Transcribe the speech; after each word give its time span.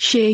Cheguei, 0.00 0.30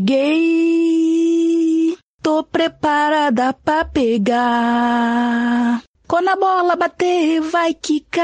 tô 2.22 2.44
preparada 2.44 3.54
pra 3.64 3.82
pegar. 3.82 5.82
Quando 6.06 6.28
a 6.28 6.36
bola 6.36 6.76
bater, 6.76 7.40
vai 7.40 7.72
quicar. 7.72 8.22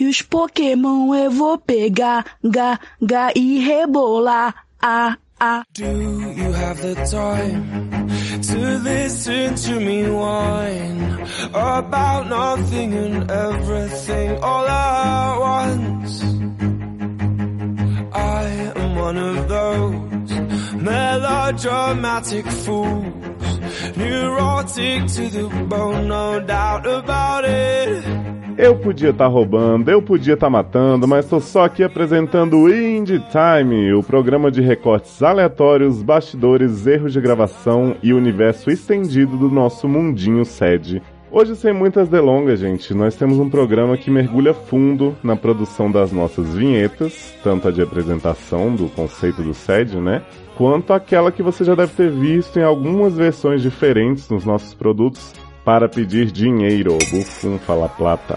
E 0.00 0.08
os 0.08 0.20
Pokémon 0.20 1.14
eu 1.14 1.30
vou 1.30 1.56
pegar, 1.58 2.26
ga, 2.42 2.80
ga 3.00 3.30
e 3.36 3.60
rebolar, 3.60 4.52
ah, 4.82 5.16
ah. 5.38 5.62
Do 5.78 5.84
you 5.84 6.50
have 6.52 6.82
the 6.82 6.96
time 7.08 7.86
to 8.42 8.58
listen 8.82 9.54
to 9.54 9.78
me 9.78 10.10
whine 10.10 11.20
about 11.54 12.26
nothing 12.28 12.94
and 12.94 13.30
everything 13.30 14.38
all 14.42 14.66
at 14.66 15.38
once? 15.38 16.24
One 19.00 19.18
of 19.18 19.48
those 19.48 20.34
melodramatic 20.74 22.46
fools, 22.46 23.58
neurotic 23.96 25.06
to 25.06 25.30
the 25.30 25.48
bone, 25.68 26.06
no 26.06 26.40
doubt 26.40 26.86
about 26.86 27.44
it. 27.46 28.04
Eu 28.58 28.76
podia 28.76 29.08
estar 29.08 29.26
roubando, 29.26 29.90
eu 29.90 30.02
podia 30.02 30.34
estar 30.34 30.50
matando, 30.50 31.08
mas 31.08 31.24
tô 31.24 31.40
só 31.40 31.64
aqui 31.64 31.82
apresentando 31.82 32.58
o 32.58 32.68
Indie 32.68 33.24
Time, 33.30 33.94
o 33.94 34.02
programa 34.02 34.50
de 34.50 34.60
recortes 34.60 35.22
aleatórios, 35.22 36.02
bastidores, 36.02 36.86
erros 36.86 37.14
de 37.14 37.22
gravação 37.22 37.96
e 38.02 38.12
universo 38.12 38.70
estendido 38.70 39.38
do 39.38 39.48
nosso 39.48 39.88
mundinho 39.88 40.44
sede. 40.44 41.02
Hoje, 41.32 41.54
sem 41.54 41.72
muitas 41.72 42.08
delongas, 42.08 42.58
gente, 42.58 42.92
nós 42.92 43.14
temos 43.14 43.38
um 43.38 43.48
programa 43.48 43.96
que 43.96 44.10
mergulha 44.10 44.52
fundo 44.52 45.16
na 45.22 45.36
produção 45.36 45.88
das 45.88 46.10
nossas 46.10 46.56
vinhetas, 46.56 47.32
tanto 47.44 47.68
a 47.68 47.70
de 47.70 47.80
apresentação 47.80 48.74
do 48.74 48.88
conceito 48.88 49.40
do 49.40 49.54
SED, 49.54 50.00
né? 50.00 50.24
Quanto 50.56 50.92
aquela 50.92 51.30
que 51.30 51.40
você 51.40 51.62
já 51.62 51.76
deve 51.76 51.92
ter 51.92 52.10
visto 52.10 52.58
em 52.58 52.64
algumas 52.64 53.14
versões 53.14 53.62
diferentes 53.62 54.28
nos 54.28 54.44
nossos 54.44 54.74
produtos 54.74 55.32
para 55.64 55.88
pedir 55.88 56.32
dinheiro, 56.32 56.98
bufum 57.12 57.58
fala 57.58 57.88
plata. 57.88 58.36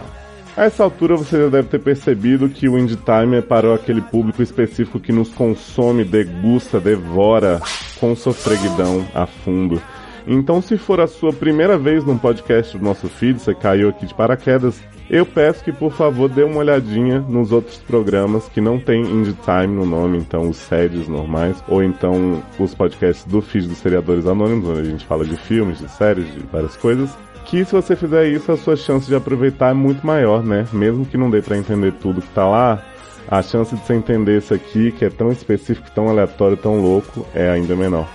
A 0.55 0.65
essa 0.65 0.83
altura 0.83 1.15
você 1.15 1.41
já 1.45 1.49
deve 1.49 1.69
ter 1.69 1.79
percebido 1.79 2.47
que 2.47 2.69
o 2.69 2.77
Indie 2.77 2.95
Time 2.97 3.37
é 3.37 3.41
para 3.41 3.73
aquele 3.73 4.01
público 4.01 4.43
específico 4.43 4.99
que 4.99 5.11
nos 5.11 5.29
consome, 5.29 6.03
degusta, 6.03 6.79
devora 6.79 7.59
com 7.99 8.15
sofreguidão 8.15 9.03
a 9.15 9.25
fundo. 9.25 9.81
Então, 10.25 10.61
se 10.61 10.77
for 10.77 10.99
a 10.99 11.07
sua 11.07 11.33
primeira 11.33 11.77
vez 11.77 12.05
num 12.05 12.17
podcast 12.17 12.77
do 12.77 12.83
nosso 12.83 13.07
feed, 13.07 13.39
você 13.39 13.53
caiu 13.53 13.89
aqui 13.89 14.05
de 14.05 14.13
paraquedas, 14.13 14.81
eu 15.09 15.25
peço 15.25 15.63
que 15.63 15.71
por 15.71 15.91
favor 15.91 16.29
dê 16.29 16.43
uma 16.43 16.57
olhadinha 16.57 17.19
nos 17.19 17.51
outros 17.51 17.77
programas 17.77 18.47
que 18.47 18.61
não 18.61 18.79
tem 18.79 19.01
Indie 19.01 19.37
Time 19.43 19.75
no 19.75 19.85
nome, 19.85 20.17
então 20.17 20.49
os 20.49 20.57
sedes 20.57 21.07
normais, 21.07 21.61
ou 21.67 21.83
então 21.83 22.41
os 22.57 22.73
podcasts 22.73 23.25
do 23.25 23.41
feed 23.41 23.67
dos 23.67 23.79
seriadores 23.79 24.25
anônimos, 24.25 24.69
onde 24.69 24.79
a 24.79 24.85
gente 24.85 25.05
fala 25.05 25.25
de 25.25 25.35
filmes, 25.35 25.79
de 25.79 25.89
séries, 25.89 26.25
de 26.33 26.39
várias 26.51 26.77
coisas. 26.77 27.09
Que 27.45 27.65
se 27.65 27.73
você 27.73 27.95
fizer 27.95 28.27
isso, 28.27 28.51
a 28.51 28.57
sua 28.57 28.77
chance 28.77 29.05
de 29.05 29.15
aproveitar 29.15 29.71
é 29.71 29.73
muito 29.73 30.07
maior, 30.07 30.41
né? 30.41 30.65
Mesmo 30.71 31.05
que 31.05 31.17
não 31.17 31.29
dê 31.29 31.41
para 31.41 31.57
entender 31.57 31.91
tudo 32.01 32.21
que 32.21 32.29
tá 32.29 32.47
lá, 32.47 32.81
a 33.27 33.41
chance 33.41 33.75
de 33.75 33.85
você 33.85 33.93
entender 33.93 34.37
isso 34.37 34.53
aqui, 34.53 34.91
que 34.93 35.03
é 35.03 35.09
tão 35.09 35.31
específico, 35.31 35.91
tão 35.93 36.07
aleatório, 36.07 36.55
tão 36.55 36.81
louco, 36.81 37.25
é 37.35 37.49
ainda 37.49 37.75
menor. 37.75 38.07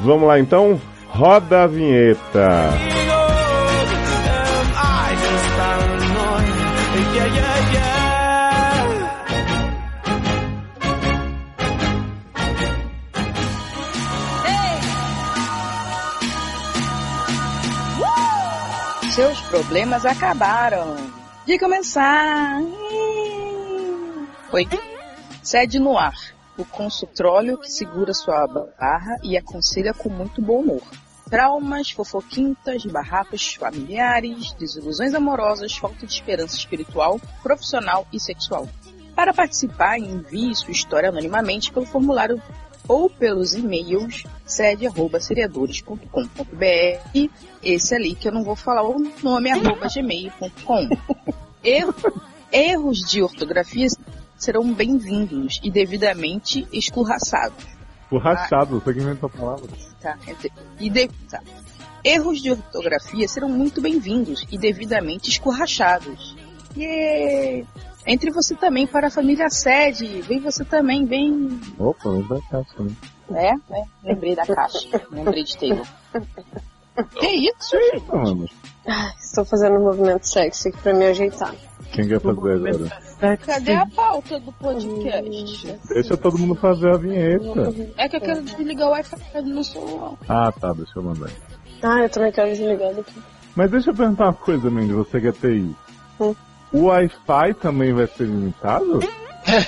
Vamos 0.00 0.28
lá 0.28 0.38
então? 0.38 0.78
Roda 1.16 1.62
a 1.62 1.66
vinheta! 1.68 2.70
Seus 19.12 19.40
problemas 19.42 20.04
acabaram. 20.04 20.96
De 21.46 21.56
começar. 21.60 22.60
Oi. 24.52 24.68
Sede 25.44 25.78
no 25.78 25.96
ar. 25.96 26.16
O 26.58 26.64
consultório 26.64 27.56
que 27.58 27.70
segura 27.70 28.12
sua 28.12 28.44
barra 28.48 29.16
e 29.22 29.36
aconselha 29.36 29.94
com 29.94 30.08
muito 30.08 30.42
bom 30.42 30.58
humor. 30.58 31.03
Traumas, 31.28 31.90
fofoquintas, 31.90 32.84
barracos 32.84 33.54
familiares, 33.54 34.52
desilusões 34.54 35.14
amorosas, 35.14 35.76
falta 35.76 36.06
de 36.06 36.12
esperança 36.12 36.56
espiritual, 36.56 37.20
profissional 37.42 38.06
e 38.12 38.20
sexual. 38.20 38.68
Para 39.14 39.32
participar, 39.32 39.98
envie 39.98 40.54
sua 40.54 40.72
história 40.72 41.08
anonimamente 41.08 41.72
pelo 41.72 41.86
formulário 41.86 42.42
ou 42.86 43.08
pelos 43.08 43.54
e-mails 43.54 44.24
sede@seriadores.com.br 44.44 47.08
e 47.14 47.30
esse 47.62 47.94
ali 47.94 48.14
que 48.14 48.28
eu 48.28 48.32
não 48.32 48.44
vou 48.44 48.56
falar 48.56 48.82
o 48.82 48.98
nome 49.22 49.50
arroba 49.50 49.88
gmail.com. 49.88 50.90
Erro, 51.64 51.94
erros 52.52 52.98
de 52.98 53.22
ortografia 53.22 53.86
serão 54.36 54.74
bem-vindos 54.74 55.58
e 55.62 55.70
devidamente 55.70 56.68
escorraçados. 56.70 57.73
Escorraçado, 58.14 58.80
você 58.80 58.94
que 58.94 59.00
inventou 59.00 59.30
a 59.32 59.38
palavra. 59.38 59.68
Tá, 60.00 60.16
e 60.78 60.88
de, 60.88 61.08
tá. 61.28 61.40
Erros 62.04 62.40
de 62.40 62.52
ortografia 62.52 63.26
serão 63.26 63.48
muito 63.48 63.80
bem-vindos 63.80 64.46
e 64.52 64.56
devidamente 64.56 65.30
escorrachados. 65.30 66.36
Yeah! 66.76 67.66
Entre 68.06 68.30
você 68.30 68.54
também 68.54 68.86
para 68.86 69.08
a 69.08 69.10
família 69.10 69.50
sede. 69.50 70.22
Vem 70.22 70.38
você 70.38 70.64
também, 70.64 71.06
vem. 71.06 71.60
Opa, 71.78 72.08
lembra 72.08 72.38
da 72.38 72.46
caixa, 72.48 72.82
né? 72.82 72.94
É, 73.32 73.50
é, 73.50 73.84
lembrei 74.04 74.36
da 74.36 74.46
caixa. 74.46 74.88
lembrei 75.10 75.42
de 75.42 75.56
Taylor. 75.56 75.86
que 77.18 77.26
isso, 77.26 77.76
gente? 77.92 78.06
Mano, 78.14 78.46
Ai, 78.86 79.12
estou 79.18 79.44
fazendo 79.44 79.76
um 79.76 79.84
movimento 79.84 80.28
sexy 80.28 80.68
aqui 80.68 80.78
pra 80.78 80.92
me 80.92 81.06
ajeitar. 81.06 81.54
Quem 81.94 82.08
quer 82.08 82.20
fazer 82.20 82.68
agora? 82.68 83.36
Cadê 83.38 83.74
a 83.74 83.86
pauta 83.86 84.40
do 84.40 84.52
podcast? 84.52 85.78
Deixa 85.88 86.16
todo 86.16 86.38
mundo 86.38 86.54
fazer 86.56 86.92
a 86.92 86.96
vinheta. 86.96 87.74
É 87.96 88.08
que 88.08 88.16
eu 88.16 88.20
quero 88.20 88.42
desligar 88.42 88.88
o 88.88 88.90
Wi-Fi 88.90 89.42
no 89.42 89.64
celular. 89.64 90.14
Ah, 90.28 90.52
tá, 90.52 90.72
deixa 90.72 90.92
eu 90.96 91.02
mandar. 91.02 91.30
Ah, 91.82 92.02
eu 92.02 92.10
também 92.10 92.32
quero 92.32 92.50
desligar 92.50 92.92
daqui. 92.94 93.14
Mas 93.54 93.70
deixa 93.70 93.90
eu 93.90 93.94
perguntar 93.94 94.24
uma 94.24 94.32
coisa, 94.32 94.68
Mandy, 94.68 94.92
você 94.92 95.20
que 95.20 95.28
é 95.28 95.32
TI. 95.32 95.76
Hum. 96.20 96.34
O 96.72 96.86
Wi-Fi 96.86 97.54
também 97.60 97.92
vai 97.92 98.06
ser 98.08 98.24
limitado? 98.24 99.00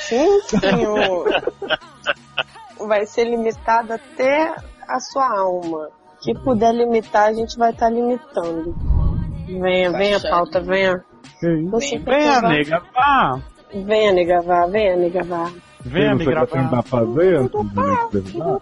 Sim, 0.01 0.41
senhor. 0.43 1.43
Vai 2.81 3.07
ser 3.07 3.25
limitado 3.25 3.93
até 3.93 4.55
a 4.89 4.99
sua 4.99 5.39
alma. 5.39 5.89
Que 6.21 6.35
puder 6.35 6.75
limitar, 6.75 7.29
a 7.29 7.33
gente 7.33 7.57
vai 7.57 7.71
estar 7.71 7.91
limitando. 7.91 8.75
Venha, 9.47 9.93
venha, 9.93 10.21
pauta, 10.21 10.61
venha. 10.61 11.05
Isso? 11.43 11.71
Você 11.71 11.99
Venha, 11.99 12.41
nega, 12.43 12.83
vá. 12.95 13.41
Venha, 13.73 14.13
nega, 14.13 14.41
vá, 14.43 14.67
venha, 14.67 14.97
nega, 14.97 15.23
vá. 15.25 15.53
Venha 15.81 16.15
me 16.15 16.25
você 16.25 16.31
quer 16.31 16.47
gravar. 16.47 16.63
tentar 16.63 16.83
fazer 16.83 17.37
antes 17.37 17.61
de 17.61 18.11
terminar? 18.11 18.59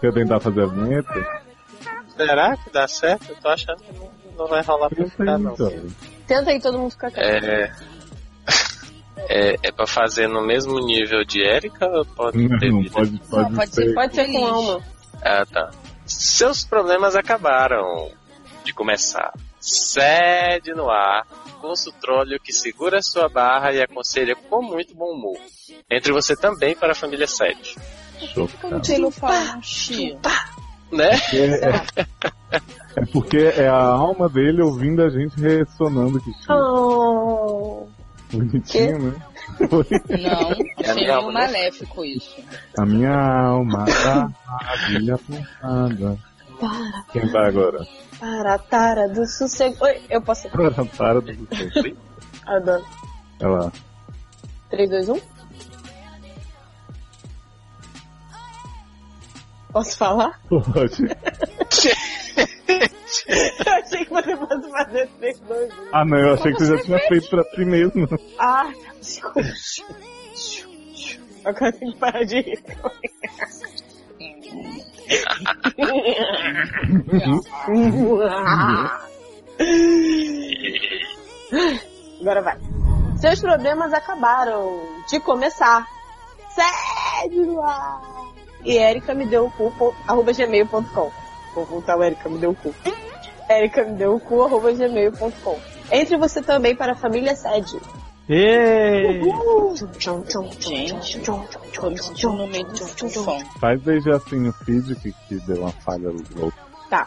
Quer 0.00 0.12
tentar 0.12 0.40
fazer 0.40 0.62
a 0.62 0.66
vinheta? 0.66 1.42
Será 2.16 2.56
que 2.56 2.70
dá 2.70 2.88
certo? 2.88 3.30
Eu 3.30 3.36
tô 3.36 3.48
achando 3.48 3.82
que 3.82 3.92
não, 3.98 4.10
não 4.38 4.46
vai 4.46 4.62
rolar 4.62 4.88
pra 4.88 5.04
ficar, 5.06 5.38
não. 5.38 5.52
então. 5.52 5.72
Tenta 6.26 6.50
aí 6.50 6.60
todo 6.60 6.78
mundo 6.78 6.90
ficar 6.92 7.10
quieto. 7.10 7.44
É... 7.44 7.72
é. 9.28 9.56
É 9.62 9.72
pra 9.72 9.86
fazer 9.86 10.26
no 10.28 10.46
mesmo 10.46 10.78
nível 10.86 11.24
de 11.24 11.40
Erika 11.42 11.86
ou 11.86 12.04
pode 12.04 12.48
ter 12.58 12.70
Não, 12.70 12.80
vida? 12.80 12.92
pode, 12.92 13.18
pode, 13.28 13.42
Não, 13.50 13.54
pode 13.56 13.74
ser. 13.74 13.94
Pode 13.94 14.14
ser 14.14 14.26
com 14.32 14.46
alma. 14.46 14.80
Ah, 15.22 15.44
tá. 15.44 15.70
Seus 16.06 16.64
problemas 16.64 17.14
acabaram 17.14 18.10
de 18.64 18.72
começar. 18.72 19.32
Sede 19.60 20.72
no 20.72 20.88
ar, 20.88 21.26
consultório 21.60 22.40
que 22.40 22.52
segura 22.52 23.02
sua 23.02 23.28
barra 23.28 23.72
e 23.72 23.82
aconselha 23.82 24.34
com 24.34 24.62
muito 24.62 24.94
bom 24.94 25.12
humor. 25.12 25.36
Entre 25.90 26.12
você 26.12 26.34
também 26.34 26.74
para 26.74 26.92
a 26.92 26.94
família 26.94 27.26
Sede. 27.26 27.76
Um 28.64 29.62
chia. 29.62 30.18
Né? 30.90 31.10
É, 31.32 32.00
é 32.96 33.06
porque 33.12 33.38
é 33.38 33.68
a 33.68 33.80
alma 33.80 34.28
dele 34.28 34.60
ouvindo 34.62 35.02
a 35.02 35.08
gente 35.08 35.40
ressonando 35.40 36.20
que 36.20 36.32
chique. 36.32 36.52
Oh. 36.52 37.86
Bonitinho, 38.32 38.98
né? 38.98 39.22
Oi. 39.70 39.86
Não, 40.20 40.50
É 40.78 40.94
seria 40.94 41.16
alma, 41.16 41.28
um 41.28 41.32
né? 41.32 41.40
maléfico 41.40 42.04
isso. 42.04 42.36
A 42.78 42.86
minha 42.86 43.12
alma 43.12 43.84
tá 43.84 44.30
maravilha 44.46 45.14
apontada. 45.14 46.18
Para, 46.60 47.04
Quem 47.12 47.26
vai 47.32 47.48
agora? 47.48 47.78
para, 48.18 48.58
tara 48.58 49.08
do 49.08 49.26
sossego. 49.26 49.76
Oi, 49.84 50.02
eu 50.10 50.20
posso. 50.20 50.48
Para, 50.50 50.70
para 50.70 51.20
do 51.20 51.32
sucesso. 51.34 51.96
Adoro. 52.46 52.84
Olha 53.40 53.48
lá. 53.48 53.72
3, 54.68 54.90
2, 54.90 55.08
1. 55.08 55.20
Posso 59.72 59.96
falar? 59.98 60.40
Pode. 60.48 60.96
Eu 63.26 63.72
achei 63.72 64.04
que 64.04 64.10
você 64.10 64.36
fosse 64.36 64.70
fazer 64.70 65.08
3, 65.18 65.40
2, 65.40 65.72
1. 65.72 65.74
Ah, 65.92 66.04
não, 66.04 66.18
eu 66.18 66.34
achei 66.34 66.52
que 66.52 66.58
você 66.58 66.76
já 66.76 66.82
tinha 66.82 66.98
feito 67.08 67.28
pra 67.28 67.42
si 67.44 67.64
mesmo. 67.64 68.06
Ah, 68.38 68.72
desculpa. 69.00 69.40
Eu 71.44 71.54
consigo 71.54 71.96
parar 71.96 72.24
de 72.24 72.40
rir. 72.40 72.62
Agora 82.20 82.42
vai. 82.42 82.58
Seus 83.16 83.40
problemas 83.40 83.92
acabaram 83.92 84.80
de 85.08 85.18
começar. 85.20 85.86
Sério? 86.50 87.60
E 88.64 88.76
Erika 88.76 89.14
me 89.14 89.26
deu 89.26 89.46
o 89.46 89.50
cu, 89.50 89.94
arroba 90.06 90.32
gmail.com. 90.32 91.10
Vou 91.54 91.64
voltar 91.64 91.98
o 91.98 92.04
Erika 92.04 92.28
me 92.28 92.38
deu 92.38 92.50
o 92.50 92.54
cu. 92.54 92.72
Erika 93.48 93.82
me 93.84 93.96
deu 93.96 94.14
o 94.14 94.20
cu, 94.20 94.44
arroba 94.44 94.72
gmail.com. 94.72 95.58
Entre 95.90 96.16
você 96.16 96.40
também 96.40 96.76
para 96.76 96.92
a 96.92 96.96
família 96.96 97.34
sede. 97.34 97.80
Faz 103.58 103.82
desde 103.82 104.12
assim 104.12 104.36
no 104.36 104.52
feed 104.52 104.94
que, 104.94 105.12
que 105.28 105.34
deu 105.46 105.62
uma 105.62 105.72
falha 105.72 106.10
louca. 106.36 106.56
Tá. 106.88 107.06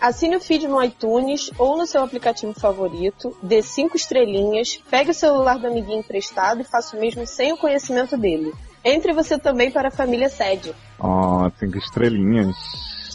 Assine 0.00 0.36
o 0.36 0.40
feed 0.40 0.66
no 0.66 0.82
iTunes 0.82 1.50
ou 1.58 1.76
no 1.76 1.86
seu 1.86 2.02
aplicativo 2.02 2.54
favorito, 2.54 3.36
dê 3.42 3.60
cinco 3.60 3.96
estrelinhas, 3.96 4.80
pegue 4.90 5.10
o 5.10 5.14
celular 5.14 5.58
do 5.58 5.66
amiguinho 5.66 6.00
emprestado 6.00 6.62
e 6.62 6.64
faça 6.64 6.96
o 6.96 7.00
mesmo 7.00 7.26
sem 7.26 7.52
o 7.52 7.58
conhecimento 7.58 8.16
dele. 8.16 8.50
Entre 8.82 9.12
você 9.12 9.38
também 9.38 9.70
para 9.70 9.88
a 9.88 9.90
família 9.90 10.30
sede. 10.30 10.74
Ó, 10.98 11.50
cinco 11.58 11.76
estrelinhas. 11.76 12.56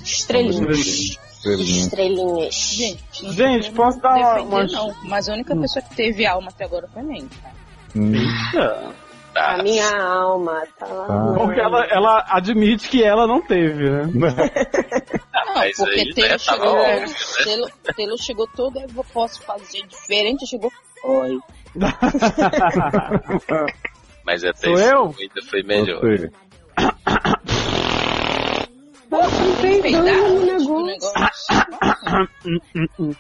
Estrelinhas. 0.03 1.17
Estrelinhas. 1.39 1.77
Estrelinhas. 1.86 2.56
Gente, 2.56 3.31
Gente, 3.33 3.71
posso 3.71 4.00
dar 4.01 4.13
defender, 4.13 4.41
uma- 4.41 4.63
não. 4.65 4.94
Mas 5.06 5.30
a 5.30 5.33
única 5.33 5.56
pessoa 5.56 5.81
que 5.83 5.95
teve 5.95 6.25
alma 6.25 6.50
até 6.50 6.65
agora 6.65 6.88
foi 6.94 7.01
nem. 7.03 7.27
Tá? 7.27 7.51
Hum, 7.95 8.12
Tá. 8.53 8.94
A 9.36 9.62
minha 9.63 9.88
alma 10.01 10.63
tá 10.77 10.88
lá. 10.88 11.33
Porque 11.38 11.59
ela, 11.59 11.86
ela 11.86 12.25
admite 12.30 12.89
que 12.89 13.03
ela 13.03 13.27
não 13.27 13.39
teve, 13.41 13.89
né? 13.89 14.09
Não, 14.13 14.19
mas 15.56 15.77
porque 15.77 16.00
aí, 16.00 16.13
Telo 16.13 16.27
né, 16.30 16.38
tava 16.38 16.39
chegou, 16.39 16.75
óbvio, 16.75 17.00
né? 17.07 17.44
Telo, 17.44 17.69
Telo 17.95 18.18
chegou 18.18 18.47
todo, 18.56 18.80
eu 18.80 19.06
posso 19.13 19.42
fazer 19.44 19.85
diferente, 19.88 20.45
chegou, 20.47 20.71
oi. 21.06 21.39
Mas 24.25 24.44
até 24.44 24.68
Sou 24.68 24.74
isso 24.74 24.83
eu? 24.83 25.15
ainda 25.19 25.42
foi 25.50 25.63
melhor. 25.63 26.01
Você. 26.01 26.31
Poxa, 29.09 29.27
peidando 29.61 30.06
no 30.06 30.45
gente, 30.45 30.69
o 30.69 30.85
negócio. 30.85 31.56
negócio. 32.35 33.17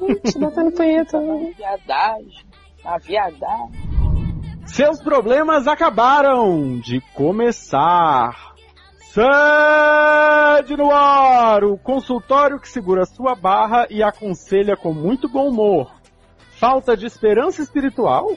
Gente, 0.00 0.38
batendo 0.38 0.72
punheta. 0.72 1.18
Viadagem, 1.56 2.46
a 2.84 2.98
viadagem. 2.98 3.90
Seus 4.66 5.00
problemas 5.02 5.68
acabaram 5.68 6.80
de 6.80 7.00
começar. 7.14 8.50
Sede 9.12 10.76
no 10.76 10.92
ar, 10.92 11.64
o 11.64 11.76
consultório 11.76 12.60
que 12.60 12.68
segura 12.68 13.04
sua 13.04 13.34
barra 13.34 13.86
e 13.90 14.02
aconselha 14.02 14.76
com 14.76 14.92
muito 14.92 15.28
bom 15.28 15.48
humor. 15.48 15.92
Falta 16.52 16.96
de 16.96 17.06
esperança 17.06 17.62
espiritual? 17.62 18.28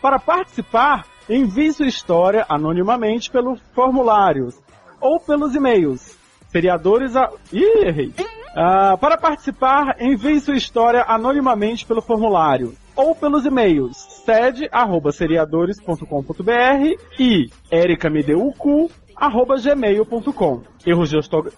Para 0.00 0.18
participar, 0.18 1.04
envie 1.28 1.72
sua 1.72 1.86
história 1.86 2.44
anonimamente 2.48 3.30
pelos 3.30 3.60
formulários 3.74 4.54
ou 5.00 5.18
pelos 5.20 5.54
e-mails. 5.54 6.16
Seriadores 6.50 7.14
a... 7.16 7.30
Ih, 7.52 7.84
errei. 7.86 8.12
Ah, 8.54 8.96
para 8.96 9.18
participar, 9.18 9.96
envie 10.00 10.40
sua 10.40 10.56
história 10.56 11.04
anonimamente 11.06 11.84
pelo 11.84 12.00
formulário 12.00 12.74
ou 12.94 13.14
pelos 13.14 13.44
e-mails 13.44 13.98
sede@seriadores.com.br 14.24 16.96
e 17.18 17.50
ericamedeucu@gmail.com. 17.70 20.62
Erros 20.86 21.10
de 21.10 21.16
ortogra- 21.16 21.52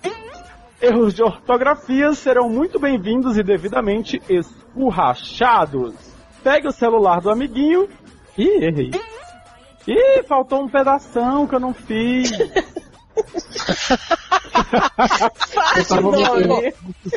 Erros 0.81 1.13
de 1.15 1.23
ortografia 1.23 2.13
serão 2.15 2.49
muito 2.49 2.79
bem-vindos 2.79 3.37
e 3.37 3.43
devidamente 3.43 4.23
escurrachados. 4.29 5.95
Pegue 6.43 6.69
o 6.69 6.73
celular 6.73 7.21
do 7.21 7.31
amiguinho. 7.31 7.89
Ih, 8.37 8.65
errei. 8.65 8.91
Ih, 9.89 10.23
faltou 10.29 10.63
um 10.63 10.69
pedação 10.69 11.47
que 11.47 11.55
eu 11.55 11.61
não 11.61 11.73
fiz. 11.73 12.31
Fácil, 15.55 16.03
nome. 16.03 16.75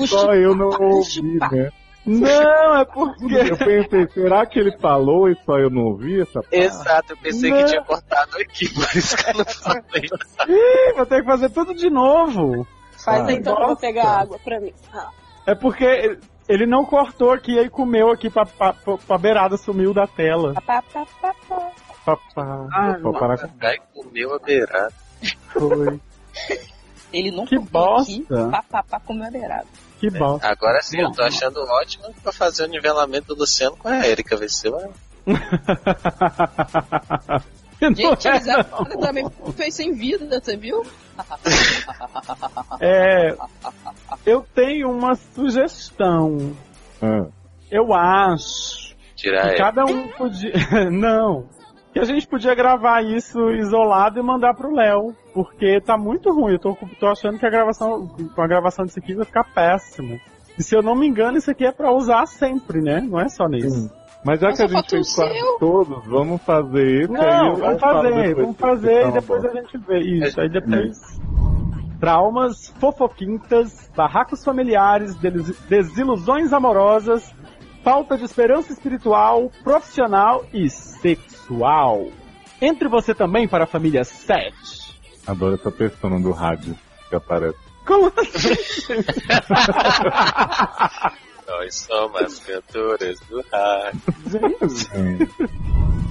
Só 0.08 0.34
eu 0.34 0.56
não 0.56 0.70
ouvi, 0.70 1.22
né? 1.52 1.70
Não, 2.06 2.78
é 2.78 2.86
porque. 2.86 3.36
Eu 3.36 3.58
pensei, 3.58 4.08
será 4.14 4.46
que 4.46 4.58
ele 4.58 4.76
falou 4.78 5.30
e 5.30 5.36
só 5.46 5.60
eu 5.60 5.70
não 5.70 5.84
ouvi 5.84 6.22
essa 6.22 6.42
parte? 6.42 6.56
Exato, 6.56 7.14
eu 7.14 7.18
pensei 7.18 7.52
Não. 7.52 7.58
que 7.58 7.66
tinha 7.66 7.82
cortado 7.84 8.38
aqui, 8.38 8.70
por 8.74 8.98
isso 8.98 9.18
que 9.18 9.30
eu 9.30 9.34
não 9.36 9.46
falei. 9.46 10.10
Ih, 10.48 10.94
vou 10.96 11.06
ter 11.06 11.20
que 11.22 11.28
fazer 11.28 11.50
tudo 11.50 11.76
de 11.76 11.90
novo. 11.90 12.66
Faz 13.04 13.28
Ah, 13.28 13.34
então 13.34 13.60
eu 13.60 13.68
vou 13.68 13.76
pegar 13.76 14.22
água 14.22 14.40
pra 14.44 14.60
mim. 14.60 14.74
Ah. 14.94 15.10
É 15.46 15.54
porque 15.56 16.18
ele 16.48 16.66
não 16.66 16.86
cortou 16.86 17.32
aqui 17.32 17.60
e 17.60 17.70
comeu 17.70 18.10
aqui 18.12 18.30
pra, 18.30 18.46
pra, 18.46 18.74
pra, 18.74 18.98
pra 18.98 19.18
beirada, 19.18 19.58
sumiu 19.58 19.94
da 19.94 20.08
tela. 20.08 20.54
Pá, 20.66 20.82
pá, 20.94 21.06
pá, 21.22 21.34
pá. 22.06 22.16
Pá, 22.16 22.18
pá. 22.34 22.68
Ah, 22.74 22.98
parar 23.20 23.38
com 23.38 23.48
Vai 23.60 23.78
comeu 23.94 24.34
a 24.36 24.40
beirada. 24.40 24.94
Foi. 25.50 26.00
Ele 27.14 27.30
não 27.32 27.46
Que 27.46 27.56
aqui, 27.56 27.70
bosta. 27.70 28.50
pá, 28.50 28.64
pá, 28.70 28.84
pá, 28.84 29.00
comeu 29.02 29.28
a 29.28 29.32
beirada. 29.32 29.68
Que 30.00 30.10
bosta. 30.10 30.48
Agora 30.48 30.82
sim, 30.82 31.00
eu 31.02 31.12
tô 31.12 31.22
achando 31.24 31.60
ótimo 31.60 32.14
pra 32.24 32.32
fazer 32.32 32.64
o 32.64 32.68
nivelamento 32.68 33.36
do 33.36 33.42
Luciano 33.42 33.76
com 33.78 33.88
a 33.88 34.08
Erika, 34.08 34.36
ver 34.38 34.50
se 34.50 34.70
vai. 34.70 34.90
Gente, 37.82 38.28
é, 38.28 38.64
também 39.00 39.28
fez 39.56 39.76
sem 39.76 39.94
vida, 39.94 40.40
você 40.40 40.56
viu? 40.56 40.84
É, 42.80 43.36
eu 44.26 44.46
tenho 44.56 44.90
uma 44.90 45.14
sugestão. 45.16 46.56
Ah, 47.02 47.28
Eu 47.70 47.94
acho 47.94 48.96
Tirar 49.16 49.52
que 49.52 49.58
cada 49.58 49.84
um 49.86 50.08
podia. 50.10 50.52
Não. 50.90 51.48
Que 51.94 52.00
a 52.00 52.06
gente 52.06 52.26
podia 52.28 52.56
gravar 52.56 53.02
isso 53.02 53.52
isolado 53.52 54.20
e 54.20 54.24
mandar 54.24 54.54
pro 54.54 54.74
Léo. 54.74 55.14
Porque 55.34 55.82
tá 55.82 55.98
muito 55.98 56.32
ruim. 56.32 56.54
Eu 56.54 56.60
tô, 56.60 56.78
tô 57.00 57.08
achando 57.08 57.38
que 57.38 57.46
a 57.46 57.50
gravação. 57.50 58.08
Com 58.34 58.42
a 58.42 58.48
gravação 58.48 58.86
disso 58.86 59.00
aqui 59.00 59.14
vai 59.14 59.26
ficar 59.26 59.44
péssimo. 59.44 60.20
E 60.58 60.64
se 60.64 60.76
eu 60.76 60.82
não 60.82 60.96
me 60.96 61.08
engano, 61.08 61.38
isso 61.38 61.52
aqui 61.52 61.66
é 61.66 61.72
pra 61.72 61.92
usar 61.92 62.26
sempre, 62.28 62.82
né? 62.82 63.02
Não 63.02 63.20
é 63.20 63.28
só 63.28 63.48
nisso. 63.48 63.92
Mas 64.24 64.40
já 64.40 64.50
Mas 64.50 64.58
que 64.58 64.64
a 64.64 64.68
gente 64.68 64.90
fez 64.90 65.16
quase 65.16 65.34
seu. 65.34 65.58
todos, 65.60 66.06
vamos 66.06 66.42
fazer 66.44 67.02
aí. 67.02 67.08
Não, 67.08 67.56
vamos 67.56 67.80
fazer, 67.82 68.36
vamos 68.36 68.58
fazer 68.58 69.08
e 69.08 69.12
depois 69.12 69.46
a 69.46 69.50
gente 69.50 69.78
vê 69.80 70.00
isso. 70.00 70.40
Aí 70.40 70.50
depois. 70.50 71.20
Traumas, 72.00 72.70
fofoquintas, 72.80 73.92
barracos 73.96 74.44
familiares, 74.44 75.16
desilusões 75.68 76.52
amorosas, 76.52 77.34
falta 77.84 78.18
de 78.18 78.26
esperança 78.26 78.72
espiritual, 78.72 79.52
profissional 79.64 80.44
e 80.54 80.68
sexual. 81.52 82.08
Entre 82.62 82.88
você 82.88 83.14
também 83.14 83.46
para 83.48 83.66
a 83.66 83.68
família 83.68 84.04
7. 84.04 84.56
Adoro 85.28 85.54
essa 85.56 85.72
persona 85.72 86.20
do 86.20 86.32
rádio 86.32 86.76
que 87.10 87.16
aparece. 87.16 87.58
Como 87.86 88.12
assim? 88.16 88.56
Nós 91.48 91.76
somos 91.76 92.22
as 92.22 92.40
cantoras 92.40 93.20
do 93.22 93.44
rádio. 93.52 94.02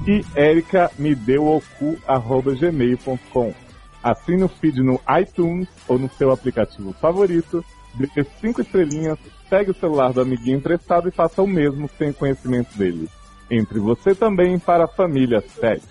e 0.06 0.22
Erika 0.38 0.90
me 0.98 1.14
deu 1.14 1.46
o 1.46 1.62
cu, 1.78 1.96
arroba 2.06 2.54
gmail.com. 2.54 3.54
Assine 4.02 4.44
o 4.44 4.48
feed 4.48 4.82
no 4.82 5.00
iTunes 5.20 5.68
ou 5.86 5.98
no 5.98 6.10
seu 6.10 6.30
aplicativo 6.30 6.92
favorito, 6.94 7.64
dê 7.94 8.08
cinco 8.40 8.60
estrelinhas, 8.60 9.18
pegue 9.48 9.70
o 9.70 9.74
celular 9.74 10.12
do 10.12 10.20
amiguinho 10.20 10.58
emprestado 10.58 11.08
e 11.08 11.12
faça 11.12 11.42
o 11.42 11.46
mesmo 11.46 11.88
sem 11.96 12.12
conhecimento 12.12 12.76
dele. 12.76 13.08
Entre 13.50 13.78
você 13.78 14.14
também 14.14 14.58
para 14.58 14.84
a 14.84 14.88
família 14.88 15.42
7. 15.60 15.82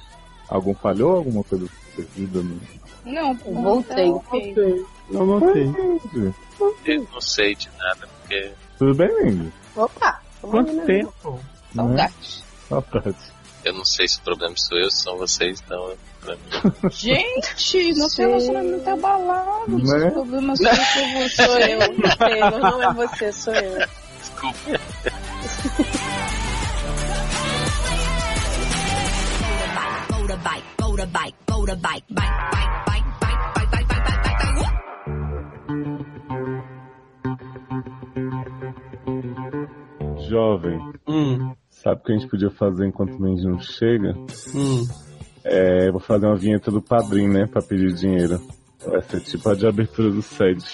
Algum 0.48 0.74
falhou? 0.74 1.18
Alguma 1.18 1.44
coisa 1.44 1.68
perdida? 1.96 2.42
Não, 3.06 3.34
Voltei. 3.36 4.12
Não 5.10 5.26
notei. 5.26 5.74
Eu 6.86 7.08
não 7.12 7.22
sei 7.22 7.56
de 7.56 7.70
nada, 7.78 8.08
porque 8.20 8.52
Tudo 8.78 8.96
bem, 8.96 9.10
Lindy? 9.24 9.54
Opa! 9.76 10.22
Quanto 10.42 10.72
Vamos 10.72 10.86
tempo? 10.86 11.40
Saudade. 11.76 12.44
Saudade. 12.68 13.16
eu 13.66 13.74
não 13.74 13.86
sei 13.86 14.08
se 14.08 14.20
o 14.20 14.22
problema 14.22 14.56
sou 14.56 14.78
eu, 14.78 14.90
se 14.90 15.04
são 15.04 15.18
vocês, 15.18 15.62
então 15.66 15.94
pra 16.22 16.36
mim. 16.36 16.90
Gente, 16.92 17.94
nosso 18.00 18.16
Sim. 18.16 18.22
relacionamento 18.24 18.84
tá 18.84 18.94
abalado. 18.94 19.78
Né? 19.78 20.08
Os 20.08 20.14
problemas 20.14 20.60
são 20.60 20.72
com 20.72 21.20
você. 21.20 21.46
Sou 21.46 21.60
eu, 21.60 22.18
Taylor, 22.18 22.60
não 22.60 22.84
é 22.84 22.94
você, 22.94 23.32
sou 23.32 23.54
eu. 23.54 23.88
Desculpa. 24.20 24.79
Motorbike, 31.00 31.36
motorbike, 31.50 32.04
bike, 32.10 32.34
bike, 32.52 32.74
bike, 32.86 33.06
bike, 33.22 33.40
bike, 33.56 33.70
bike, 33.72 33.88
bike, 33.88 34.04
bike, 34.04 34.24
bike, 34.24 34.44
bike. 34.56 35.90
Jovem, 40.30 40.80
Hum. 41.08 41.54
Sabe 41.70 42.02
o 42.02 42.04
que 42.04 42.12
a 42.12 42.18
gente 42.18 42.30
podia 42.30 42.52
fazer 42.52 42.86
enquanto 42.86 43.16
o 43.16 43.22
Mendy 43.22 43.48
não 43.48 43.60
chega? 43.60 44.14
Hum. 44.54 44.86
É, 45.44 45.90
vou 45.90 46.00
fazer 46.02 46.26
uma 46.26 46.36
vinheta 46.36 46.70
do 46.70 46.82
padrinho, 46.82 47.32
né? 47.32 47.48
Pra 47.48 47.62
pedir 47.62 47.94
dinheiro. 47.94 48.40
Vai 48.86 49.02
ser 49.02 49.22
tipo 49.22 49.50
a 49.50 49.56
de 49.56 49.66
abertura 49.66 50.12
do 50.12 50.22
sede. 50.22 50.66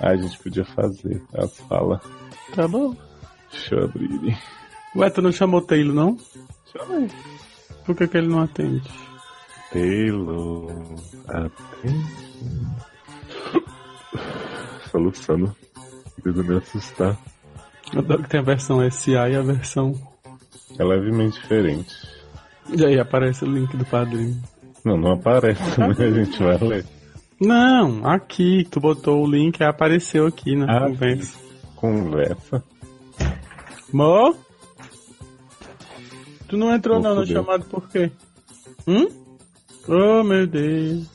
Aí 0.00 0.14
a 0.14 0.16
gente 0.16 0.38
podia 0.38 0.64
fazer. 0.64 1.20
Elas 1.34 1.58
falam. 1.62 2.00
Tá 2.54 2.68
bom. 2.68 2.94
Deixa 3.50 3.74
eu 3.74 3.84
abrir. 3.84 4.38
Ué, 4.94 5.10
tu 5.10 5.20
não 5.20 5.32
chamou 5.32 5.60
o 5.60 5.66
Taylor, 5.66 5.94
não? 5.94 6.16
Chamei. 6.72 7.08
Por 7.84 7.96
que, 7.96 8.06
que 8.06 8.16
ele 8.16 8.28
não 8.28 8.40
atende? 8.42 8.82
Taylor. 9.72 10.70
Atende. 11.28 12.04
Soluçando. 14.90 15.54
Tentando 16.16 16.44
me 16.44 16.56
assustar. 16.58 17.18
Eu 17.92 18.00
adoro 18.00 18.22
que 18.22 18.28
tem 18.28 18.40
a 18.40 18.44
versão 18.44 18.90
SA 18.90 19.28
e 19.28 19.36
a 19.36 19.42
versão. 19.42 19.94
É 20.78 20.84
levemente 20.84 21.40
diferente. 21.40 21.94
E 22.74 22.84
aí 22.84 22.98
aparece 22.98 23.44
o 23.44 23.48
link 23.50 23.76
do 23.76 23.84
padrinho. 23.84 24.40
Não, 24.84 24.96
não 24.96 25.12
aparece, 25.12 25.62
mas 25.78 26.00
a 26.00 26.10
gente 26.10 26.38
vai 26.42 26.58
ler. 26.58 26.84
Não, 27.40 28.06
aqui, 28.06 28.66
tu 28.70 28.80
botou 28.80 29.22
o 29.24 29.30
link 29.30 29.58
e 29.60 29.64
apareceu 29.64 30.26
aqui 30.26 30.54
na 30.56 30.64
Ah, 30.66 30.80
conversa. 30.88 31.38
Conversa. 31.76 32.64
Mo? 33.92 34.34
Tu 36.48 36.56
não 36.56 36.74
entrou 36.74 37.00
Vou 37.00 37.10
não 37.14 37.20
na 37.20 37.26
chamada 37.26 37.64
por 37.64 37.88
quê? 37.88 38.10
Hum? 38.86 39.06
Oh 39.88 40.22
meu 40.22 40.46
Deus. 40.46 41.06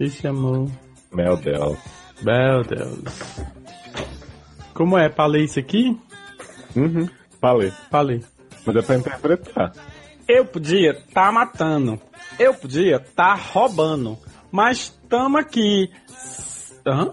Esse 0.00 0.26
amor. 0.26 0.70
Meu 1.12 1.36
Deus. 1.36 1.78
Meu 2.22 2.62
Deus. 2.64 3.48
Como 4.74 4.96
é? 4.96 5.10
Falei 5.10 5.44
isso 5.44 5.58
aqui? 5.58 5.98
Uhum. 6.76 7.08
Falei. 7.40 7.72
Falei. 7.90 8.24
Mas 8.64 8.76
é 8.76 8.82
pra 8.82 8.96
interpretar. 8.96 9.72
Eu 10.26 10.44
podia 10.44 10.94
tá 11.12 11.32
matando. 11.32 12.00
Eu 12.38 12.54
podia 12.54 13.00
tá 13.00 13.34
roubando. 13.34 14.18
Mas 14.50 14.90
tamo 15.08 15.38
aqui. 15.38 15.90
Hã? 16.86 17.10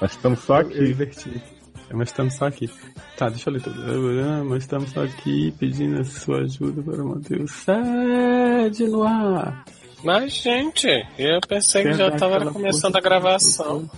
Nós 0.00 0.10
estamos 0.12 0.40
só 0.40 0.60
Eu 0.60 1.02
aqui. 1.02 1.40
É, 1.40 1.51
Mas 1.92 2.08
estamos 2.08 2.34
só 2.34 2.46
aqui. 2.46 2.70
Tá, 3.16 3.28
deixa 3.28 3.50
eu 3.50 3.54
ler 3.54 3.62
tudo. 3.62 3.82
Ah, 3.82 4.44
Mas 4.44 4.62
estamos 4.62 4.90
só 4.90 5.04
aqui 5.04 5.52
pedindo 5.58 6.00
a 6.00 6.04
sua 6.04 6.38
ajuda 6.40 6.82
para 6.82 7.04
manter 7.04 7.40
o 7.40 7.48
sede 7.48 8.86
no 8.88 9.02
ar. 9.02 9.64
Mas, 10.04 10.32
gente, 10.32 10.88
eu 11.18 11.40
pensei 11.46 11.84
que 11.84 11.92
já 11.92 12.04
Quer 12.04 12.10
dar 12.10 12.18
tava 12.18 12.36
aquela 12.36 12.52
começando 12.52 12.96
a 12.96 13.00
gravação. 13.00 13.88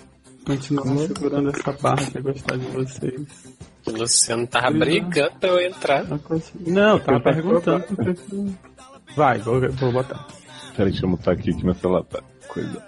Continuar 0.44 0.98
segurando 0.98 1.48
essa 1.50 1.72
barra 1.72 2.10
que 2.10 2.18
é 2.18 2.20
gostar 2.20 2.56
de 2.56 2.66
vocês. 2.66 3.54
O 3.86 3.90
Luciano 3.90 4.46
tava 4.46 4.70
brigando 4.70 5.32
pra 5.40 5.48
eu 5.50 5.60
entrar. 5.60 6.04
Não, 6.04 6.18
tava 6.18 6.38
Eu 6.96 7.00
tava 7.00 7.20
perguntando. 7.20 8.58
Vai, 9.16 9.38
vou, 9.38 9.60
vou 9.72 9.92
botar. 9.92 10.26
Peraí, 10.76 10.90
deixa 10.90 11.06
eu 11.06 11.10
mutar 11.10 11.34
aqui 11.34 11.54
que 11.54 11.64
meu 11.64 11.74
celular 11.74 12.02
tá. 12.04 12.22
Coisa. 12.48 12.82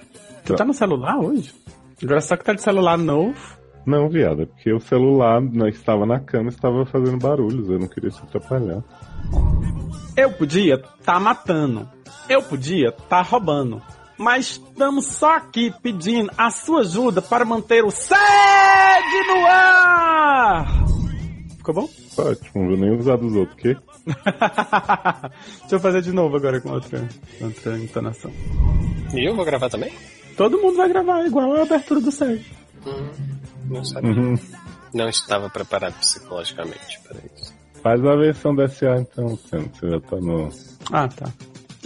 Tu 0.44 0.54
tá 0.54 0.64
no 0.64 0.74
celular 0.74 1.18
hoje? 1.18 1.54
Agora 2.02 2.20
só 2.20 2.36
que 2.36 2.44
tá 2.44 2.52
de 2.52 2.62
celular 2.62 2.98
novo. 2.98 3.55
Não, 3.86 4.08
viado, 4.08 4.42
é 4.42 4.46
porque 4.46 4.72
o 4.72 4.80
celular 4.80 5.40
né, 5.40 5.68
estava 5.68 6.04
na 6.04 6.18
cama 6.18 6.50
e 6.50 6.52
estava 6.52 6.84
fazendo 6.84 7.18
barulhos. 7.18 7.70
Eu 7.70 7.78
não 7.78 7.86
queria 7.86 8.10
te 8.10 8.20
atrapalhar. 8.20 8.82
Eu 10.16 10.32
podia 10.32 10.78
tá 11.04 11.20
matando. 11.20 11.88
Eu 12.28 12.42
podia 12.42 12.90
tá 12.90 13.22
roubando. 13.22 13.80
Mas 14.18 14.52
estamos 14.52 15.06
só 15.06 15.36
aqui 15.36 15.72
pedindo 15.82 16.32
a 16.36 16.50
sua 16.50 16.80
ajuda 16.80 17.22
para 17.22 17.44
manter 17.44 17.84
o 17.84 17.90
sede 17.90 18.16
no 19.28 19.46
ar! 19.46 20.66
Ficou 21.58 21.74
bom? 21.74 21.88
Ótimo, 22.18 22.50
não 22.62 22.68
vou 22.68 22.76
nem 22.76 22.98
usar 22.98 23.16
dos 23.16 23.36
outros, 23.36 23.60
quê? 23.60 23.76
Deixa 25.60 25.76
eu 25.76 25.80
fazer 25.80 26.00
de 26.00 26.12
novo 26.12 26.36
agora 26.36 26.60
com 26.60 26.70
outra, 26.70 27.06
outra 27.40 27.78
entonação. 27.78 28.32
E 29.14 29.28
eu 29.28 29.36
vou 29.36 29.44
gravar 29.44 29.68
também? 29.68 29.92
Todo 30.36 30.58
mundo 30.58 30.76
vai 30.76 30.88
gravar 30.88 31.26
igual 31.26 31.54
a 31.54 31.62
abertura 31.62 32.00
do 32.00 32.10
sede. 32.10 32.46
Não 33.68 33.84
sabia. 33.84 34.10
Uhum. 34.10 34.34
Não 34.94 35.08
estava 35.08 35.50
preparado 35.50 35.94
psicologicamente 35.94 37.00
para 37.06 37.18
isso. 37.18 37.54
Faz 37.82 38.04
a 38.04 38.16
versão 38.16 38.54
da 38.54 38.68
SA 38.68 38.96
então. 38.98 39.36
Você 39.36 39.90
já 39.90 40.00
tá 40.00 40.16
no. 40.16 40.48
Ah, 40.92 41.08
tá. 41.08 41.26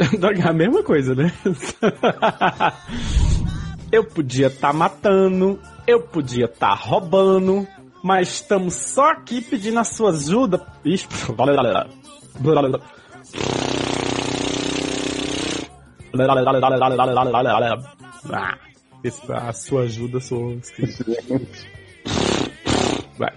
A 0.48 0.52
mesma 0.52 0.82
coisa, 0.82 1.14
né? 1.14 1.32
Eu 3.92 4.04
podia 4.04 4.46
estar 4.46 4.72
matando, 4.72 5.58
eu 5.84 6.00
podia 6.00 6.44
estar 6.44 6.74
roubando, 6.74 7.66
mas 8.04 8.34
estamos 8.34 8.74
só 8.74 9.10
aqui 9.10 9.40
pedindo 9.40 9.80
a 9.80 9.84
sua 9.84 10.10
ajuda. 10.10 10.64
Ixi, 10.84 11.08
Ah, 18.32 18.56
a 19.34 19.52
sua 19.52 19.82
ajuda 19.82 20.20
sou. 20.20 20.58
Vai. 23.18 23.32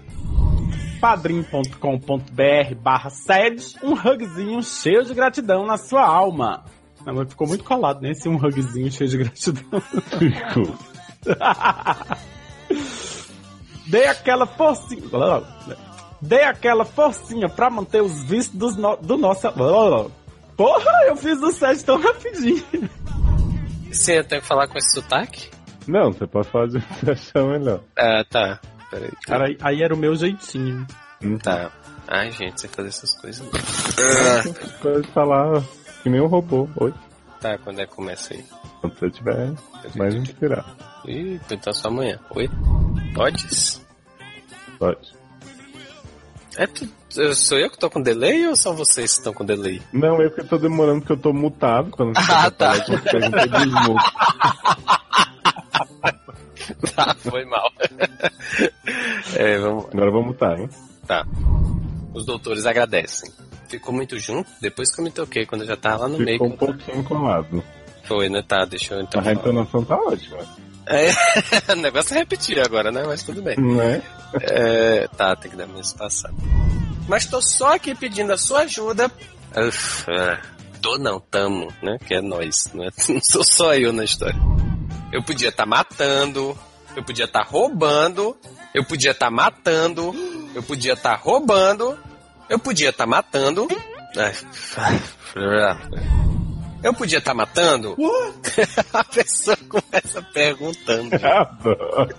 padrim.com.br 1.01 2.75
barra 2.81 3.09
sede, 3.09 3.75
um 3.83 3.93
hugzinho 3.93 4.61
cheio 4.63 5.03
de 5.03 5.13
gratidão 5.13 5.65
na 5.65 5.77
sua 5.77 6.05
alma. 6.05 6.63
Não, 7.05 7.13
mas 7.15 7.29
ficou 7.29 7.47
muito 7.47 7.63
colado, 7.63 8.01
né? 8.01 8.11
Esse 8.11 8.29
um 8.29 8.35
hugzinho 8.37 8.89
cheio 8.91 9.09
de 9.09 9.17
gratidão. 9.17 9.81
Fico. 9.81 10.77
Dê 13.87 14.05
aquela 14.07 14.45
forcinha. 14.45 15.01
Dê 16.21 16.41
aquela 16.43 16.85
forcinha 16.85 17.49
pra 17.49 17.69
manter 17.69 18.01
os 18.01 18.23
vistos 18.23 18.57
dos 18.57 18.75
no- 18.77 18.95
do 18.95 19.17
nosso. 19.17 19.51
Porra, 20.55 20.91
eu 21.07 21.15
fiz 21.17 21.41
o 21.41 21.51
set 21.51 21.83
tão 21.83 21.99
rapidinho. 21.99 22.63
Você 23.93 24.23
tenho 24.23 24.41
que 24.41 24.47
falar 24.47 24.67
com 24.67 24.77
esse 24.77 24.91
sotaque? 24.93 25.49
Não, 25.87 26.11
você 26.11 26.25
pode 26.25 26.79
de 26.79 26.79
você 26.99 27.11
achar 27.11 27.43
melhor. 27.43 27.81
Ah, 27.97 28.23
tá. 28.27 28.59
Peraí. 28.89 29.11
Cara, 29.25 29.45
aí, 29.61 29.83
era 29.83 29.93
o 29.93 29.97
meu 29.97 30.15
jeitinho. 30.15 30.85
Tá. 31.41 31.71
Ai, 32.07 32.31
gente, 32.31 32.59
você 32.61 32.67
fazer 32.67 32.89
essas 32.89 33.19
coisas. 33.21 33.47
Pode 34.81 35.07
falar 35.11 35.63
que 36.01 36.09
nem 36.09 36.21
um 36.21 36.27
robô. 36.27 36.67
Oi. 36.79 36.93
Tá, 37.39 37.57
quando 37.57 37.79
é 37.79 37.85
que 37.85 37.95
começa 37.95 38.33
aí? 38.33 38.43
Quando 38.81 38.99
você 38.99 39.09
tiver 39.09 39.53
mais 39.95 40.13
inspirado. 40.13 40.75
Ih, 41.07 41.39
então 41.49 41.73
só 41.73 41.87
amanhã. 41.87 42.19
Oi? 42.35 42.49
Podes? 43.15 43.85
Pode. 44.77 45.22
É 46.55 46.67
tu, 46.67 46.87
sou 47.35 47.57
eu 47.57 47.69
que 47.69 47.77
tô 47.79 47.89
com 47.89 48.01
delay 48.01 48.47
ou 48.47 48.55
são 48.55 48.75
vocês 48.75 49.13
que 49.13 49.17
estão 49.19 49.33
com 49.33 49.43
delay? 49.43 49.81
Não, 49.91 50.21
eu 50.21 50.29
que 50.29 50.43
tô 50.43 50.57
demorando 50.57 50.99
porque 51.01 51.13
eu 51.13 51.17
tô 51.17 51.33
mutado 51.33 51.89
quando 51.91 52.13
você 52.17 52.31
Ah, 52.31 52.51
tá. 52.51 52.73
falar, 52.75 52.89
eu 52.89 53.01
perguntei 53.01 53.47
desmuto. 53.47 54.03
Tá, 56.95 57.15
foi 57.19 57.45
mal. 57.45 57.71
é, 59.35 59.57
vamos. 59.57 59.85
Agora 59.91 60.11
vou 60.11 60.23
mutar, 60.23 60.59
hein? 60.59 60.69
Tá. 61.07 61.25
Os 62.13 62.25
doutores 62.25 62.65
agradecem. 62.65 63.31
Ficou 63.67 63.93
muito 63.93 64.19
junto 64.19 64.49
depois 64.61 64.93
que 64.93 65.01
eu 65.01 65.05
me 65.05 65.11
toquei, 65.11 65.45
quando 65.45 65.61
eu 65.61 65.67
já 65.67 65.75
tava 65.75 66.03
lá 66.03 66.07
no 66.09 66.19
meio. 66.19 66.37
Ficou 66.37 66.47
um 66.47 66.57
pouquinho 66.57 67.03
colado. 67.03 67.63
Foi, 68.03 68.29
né? 68.29 68.43
Tá, 68.47 68.65
deixa 68.65 68.93
eu 68.95 69.01
então. 69.01 69.21
A 69.25 69.33
entonação 69.33 69.83
tá 69.83 69.95
ótima. 69.95 70.37
É, 70.85 71.71
o 71.73 71.75
negócio 71.75 72.15
é 72.15 72.19
repetir 72.19 72.59
agora, 72.59 72.91
né? 72.91 73.03
Mas 73.05 73.23
tudo 73.23 73.41
bem. 73.41 73.55
Né? 73.57 74.01
É, 74.41 75.07
tá, 75.07 75.35
tem 75.35 75.51
que 75.51 75.57
dar 75.57 75.67
mais 75.67 75.93
passada. 75.93 76.33
Mas 77.07 77.25
tô 77.25 77.41
só 77.41 77.75
aqui 77.75 77.93
pedindo 77.95 78.33
a 78.33 78.37
sua 78.37 78.61
ajuda. 78.61 79.11
Uf, 79.55 80.05
é, 80.09 80.39
tô 80.81 80.97
não, 80.97 81.19
tamo, 81.19 81.71
né? 81.81 81.97
Que 82.05 82.15
é 82.15 82.21
nós, 82.21 82.71
não, 82.73 82.83
é, 82.83 82.89
não 83.09 83.21
sou 83.21 83.43
só 83.43 83.73
eu 83.75 83.93
na 83.93 84.03
história. 84.03 84.39
Eu 85.11 85.21
podia 85.21 85.49
estar 85.49 85.65
matando, 85.65 86.57
eu 86.95 87.03
podia 87.03 87.25
estar 87.25 87.43
roubando, 87.43 88.35
eu 88.73 88.83
podia 88.83 89.11
estar 89.11 89.29
matando, 89.29 90.13
eu 90.55 90.63
podia 90.63 90.93
estar 90.93 91.15
roubando, 91.15 91.97
eu 92.49 92.57
podia 92.57 92.89
estar 92.89 93.05
matando. 93.05 93.67
Ai, 94.17 94.33
Eu 96.83 96.93
podia 96.93 97.19
estar 97.19 97.33
matando? 97.33 97.95
A 98.93 99.03
pessoa 99.05 99.57
começa 99.69 100.21
perguntando. 100.33 101.15
Adoro. 101.25 102.15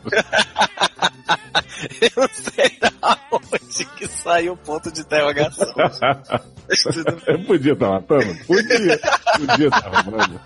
Eu 2.01 2.11
não 2.17 2.29
sei 2.33 2.79
da 2.81 3.19
onde 3.31 3.85
que 3.97 4.09
saiu 4.09 4.55
o 4.55 4.57
ponto 4.57 4.91
de 4.91 5.03
interrogação. 5.03 5.69
Eu 7.27 7.45
podia 7.45 7.75
estar 7.75 7.89
matando? 7.91 8.45
Podia. 8.47 8.99
Podia 9.37 9.69
estar 9.69 9.91
matando. 9.91 10.41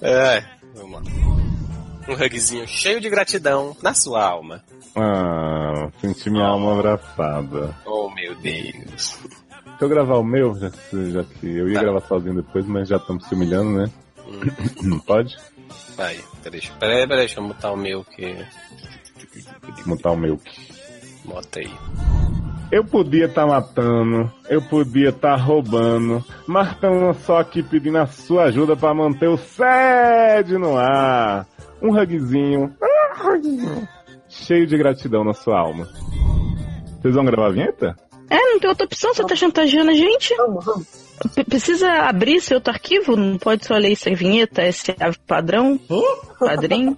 É, 0.00 0.44
vamos 0.74 1.02
lá. 1.02 1.12
Um 2.08 2.14
hugzinho 2.14 2.66
cheio 2.66 3.00
de 3.00 3.10
gratidão 3.10 3.76
na 3.82 3.92
sua 3.92 4.24
alma. 4.24 4.64
Ah, 4.96 5.90
senti 6.00 6.30
minha 6.30 6.46
alma 6.46 6.78
abraçada. 6.78 7.76
Oh, 7.84 8.08
meu 8.10 8.34
Deus. 8.36 9.18
Deixa 9.78 9.84
eu 9.84 9.88
gravar 9.88 10.16
o 10.16 10.24
meu, 10.24 10.54
já 10.56 10.70
que, 10.70 11.10
já 11.12 11.22
que 11.22 11.46
eu 11.46 11.68
ia 11.68 11.74
Tá. 11.74 11.82
gravar 11.82 12.00
sozinho 12.00 12.34
depois, 12.34 12.66
mas 12.66 12.88
já 12.88 12.96
estamos 12.96 13.24
se 13.26 13.34
humilhando, 13.34 13.78
né? 13.78 13.90
Pode? 15.06 15.36
Vai, 15.96 16.16
peraí, 16.42 16.60
peraí, 16.80 17.06
peraí, 17.06 17.18
deixa 17.26 17.38
eu 17.38 17.44
mutar 17.44 17.72
o 17.72 17.76
meu 17.76 18.04
que. 18.04 18.44
Mutar 19.86 20.12
o 20.12 20.16
meu. 20.16 20.40
Bota 21.24 21.60
aí. 21.60 21.70
Eu 22.72 22.84
podia 22.84 23.26
estar 23.26 23.46
matando, 23.46 24.30
eu 24.48 24.60
podia 24.60 25.08
estar 25.10 25.36
roubando, 25.36 26.22
mas 26.46 26.72
estamos 26.72 27.16
só 27.18 27.38
aqui 27.38 27.62
pedindo 27.62 27.98
a 27.98 28.06
sua 28.06 28.44
ajuda 28.44 28.76
para 28.76 28.92
manter 28.92 29.28
o 29.28 29.36
sede 29.38 30.58
no 30.58 30.76
ar. 30.76 31.46
Um 31.80 31.96
hugzinho, 31.96 32.74
cheio 34.28 34.66
de 34.66 34.76
gratidão 34.76 35.22
na 35.24 35.32
sua 35.32 35.58
alma. 35.58 35.86
Vocês 37.00 37.14
vão 37.14 37.24
gravar 37.24 37.46
a 37.46 37.52
vinheta? 37.52 37.96
É, 38.30 38.36
não 38.36 38.58
tem 38.60 38.68
outra 38.68 38.84
opção, 38.86 39.14
você 39.14 39.24
tá 39.24 39.34
chantageando 39.34 39.90
a 39.90 39.94
gente? 39.94 40.34
Vamos, 40.36 40.64
vamos. 40.64 41.08
Precisa 41.48 41.90
abrir 42.02 42.36
esse 42.36 42.54
outro 42.54 42.72
arquivo? 42.72 43.16
Não 43.16 43.38
pode 43.38 43.66
só 43.66 43.74
ler 43.76 43.90
isso 43.92 44.08
em 44.08 44.14
vinheta, 44.14 44.62
esse 44.62 44.92
é 44.92 45.10
padrão, 45.26 45.78
padrinho? 46.38 46.96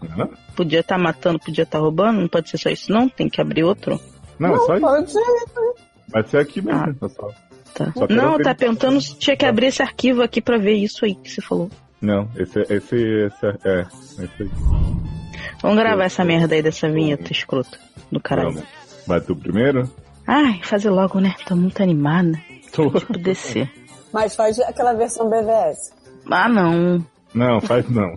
Podia 0.54 0.80
estar 0.80 0.98
matando, 0.98 1.38
podia 1.38 1.62
estar 1.62 1.78
roubando, 1.78 2.20
não 2.20 2.28
pode 2.28 2.50
ser 2.50 2.58
só 2.58 2.68
isso 2.68 2.92
não? 2.92 3.08
Tem 3.08 3.28
que 3.28 3.40
abrir 3.40 3.64
outro? 3.64 3.98
Não, 4.38 4.54
é 4.54 4.58
só 4.58 4.74
isso. 4.74 4.80
Pode 4.86 5.12
ser. 5.12 5.22
Vai 6.08 6.22
ser 6.24 6.38
aqui 6.38 6.60
mesmo, 6.60 6.80
Ah. 6.80 6.94
pessoal. 7.08 7.34
Tá. 7.72 7.92
Só 7.96 8.06
Não, 8.10 8.36
tá 8.38 8.54
perguntando 8.54 9.00
se 9.00 9.16
tinha 9.16 9.36
que 9.36 9.46
abrir 9.46 9.66
esse 9.68 9.80
arquivo 9.80 10.22
aqui 10.22 10.40
pra 10.42 10.58
ver 10.58 10.74
isso 10.74 11.04
aí 11.04 11.14
que 11.14 11.30
você 11.30 11.40
falou. 11.40 11.70
Não, 12.00 12.28
esse, 12.36 12.58
esse, 12.62 12.96
esse 12.96 13.46
é, 13.64 13.86
esse 14.18 14.42
aí. 14.42 14.50
Vamos 15.62 15.76
gravar 15.78 16.04
essa 16.04 16.24
merda 16.24 16.54
aí 16.54 16.62
dessa 16.62 16.90
vinheta 16.90 17.30
escrota 17.32 17.78
do 18.10 18.20
caralho. 18.20 18.52
Vamos. 18.52 18.68
Vai 19.06 19.20
tu 19.20 19.36
primeiro? 19.36 19.88
Ai, 20.32 20.60
fazer 20.62 20.90
logo, 20.90 21.18
né? 21.18 21.34
Tô 21.44 21.56
muito 21.56 21.82
animada. 21.82 22.40
Tu. 22.72 22.88
Tipo 22.88 23.18
descer. 23.18 23.68
Mas 24.12 24.36
faz 24.36 24.60
aquela 24.60 24.92
versão 24.92 25.28
BVS. 25.28 25.92
Ah, 26.30 26.48
não. 26.48 27.04
Não, 27.34 27.60
faz 27.60 27.88
não. 27.90 28.16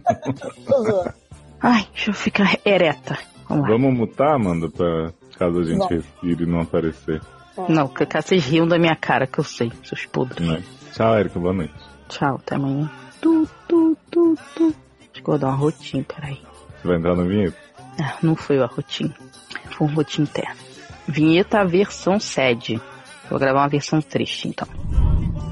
Tô. 0.67 1.09
Ai, 1.59 1.87
deixa 1.91 2.11
eu 2.11 2.13
ficar 2.13 2.55
ereta. 2.63 3.17
Vamos 3.49 3.63
lá. 3.63 3.69
Vamos 3.71 3.97
mutar, 3.97 4.35
Amanda, 4.35 4.69
pra 4.69 5.11
caso 5.39 5.61
a 5.61 5.63
gente 5.63 5.79
Vamos. 5.79 5.89
respire 5.91 6.43
e 6.43 6.45
não 6.45 6.61
aparecer. 6.61 7.19
Não, 7.67 7.87
que 7.87 8.05
vocês 8.05 8.45
riam 8.45 8.67
da 8.67 8.77
minha 8.77 8.95
cara, 8.95 9.25
que 9.25 9.39
eu 9.39 9.43
sei, 9.43 9.71
seus 9.83 10.05
podres. 10.05 10.47
Né? 10.47 10.63
Tchau, 10.91 11.17
Erika, 11.17 11.39
boa 11.39 11.53
noite. 11.53 11.73
Tchau, 12.09 12.35
até 12.35 12.55
amanhã. 12.55 12.91
Tu, 13.21 13.47
tu, 13.67 13.97
tu, 14.11 14.37
tu. 14.55 14.65
Acho 14.65 15.13
que 15.13 15.19
eu 15.21 15.25
vou 15.25 15.39
dar 15.39 15.47
uma 15.47 15.55
rotinha, 15.55 16.03
peraí. 16.03 16.39
Você 16.79 16.87
vai 16.87 16.97
entrar 16.97 17.15
no 17.15 17.27
vinheta? 17.27 17.57
Ah, 17.99 18.17
não 18.21 18.35
foi 18.35 18.59
a 18.61 18.67
rotinha. 18.67 19.15
Foi 19.71 19.87
um 19.87 19.95
rotinho 19.95 20.25
interno. 20.25 20.72
Vinheta 21.07 21.65
versão 21.65 22.19
sede. 22.19 22.79
Vou 23.29 23.39
gravar 23.39 23.61
uma 23.61 23.69
versão 23.69 24.01
triste, 24.01 24.47
então. 24.47 24.67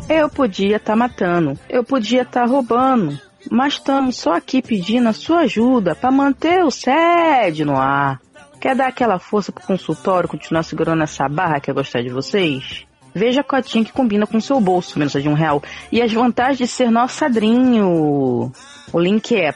Eu 0.10 0.29
podia 0.29 0.75
estar 0.77 0.96
matando, 0.96 1.58
eu 1.70 1.84
podia 1.84 2.24
estar 2.24 2.46
roubando, 2.46 3.17
mas 3.50 3.74
estamos 3.74 4.17
só 4.17 4.34
aqui 4.34 4.62
pedindo 4.62 5.08
a 5.08 5.13
sua 5.13 5.41
ajuda 5.41 5.96
para 5.96 6.12
manter 6.12 6.63
o 6.63 6.72
sede 6.72 7.63
no 7.63 7.77
ar. 7.77 8.20
Quer 8.60 8.75
dar 8.75 8.88
aquela 8.88 9.17
força 9.17 9.51
pro 9.51 9.65
consultório 9.65 10.29
continuar 10.29 10.63
segurando 10.63 11.01
essa 11.01 11.27
barra 11.27 11.60
que 11.60 11.72
é 11.72 11.74
gostar 11.74 12.03
de 12.03 12.10
vocês? 12.10 12.86
Veja 13.13 13.41
a 13.41 13.43
cotinha 13.43 13.84
que 13.84 13.91
combina 13.91 14.27
com 14.27 14.39
seu 14.39 14.60
bolso, 14.62 14.98
menos 14.98 15.13
de 15.13 15.27
um 15.27 15.34
real. 15.34 15.62
E 15.91 16.01
as 16.01 16.13
vantagens 16.13 16.58
de 16.58 16.67
ser 16.67 16.89
nosso 16.89 17.20
padrinho. 17.20 18.51
O 18.93 19.00
link 19.00 19.36
é 19.36 19.51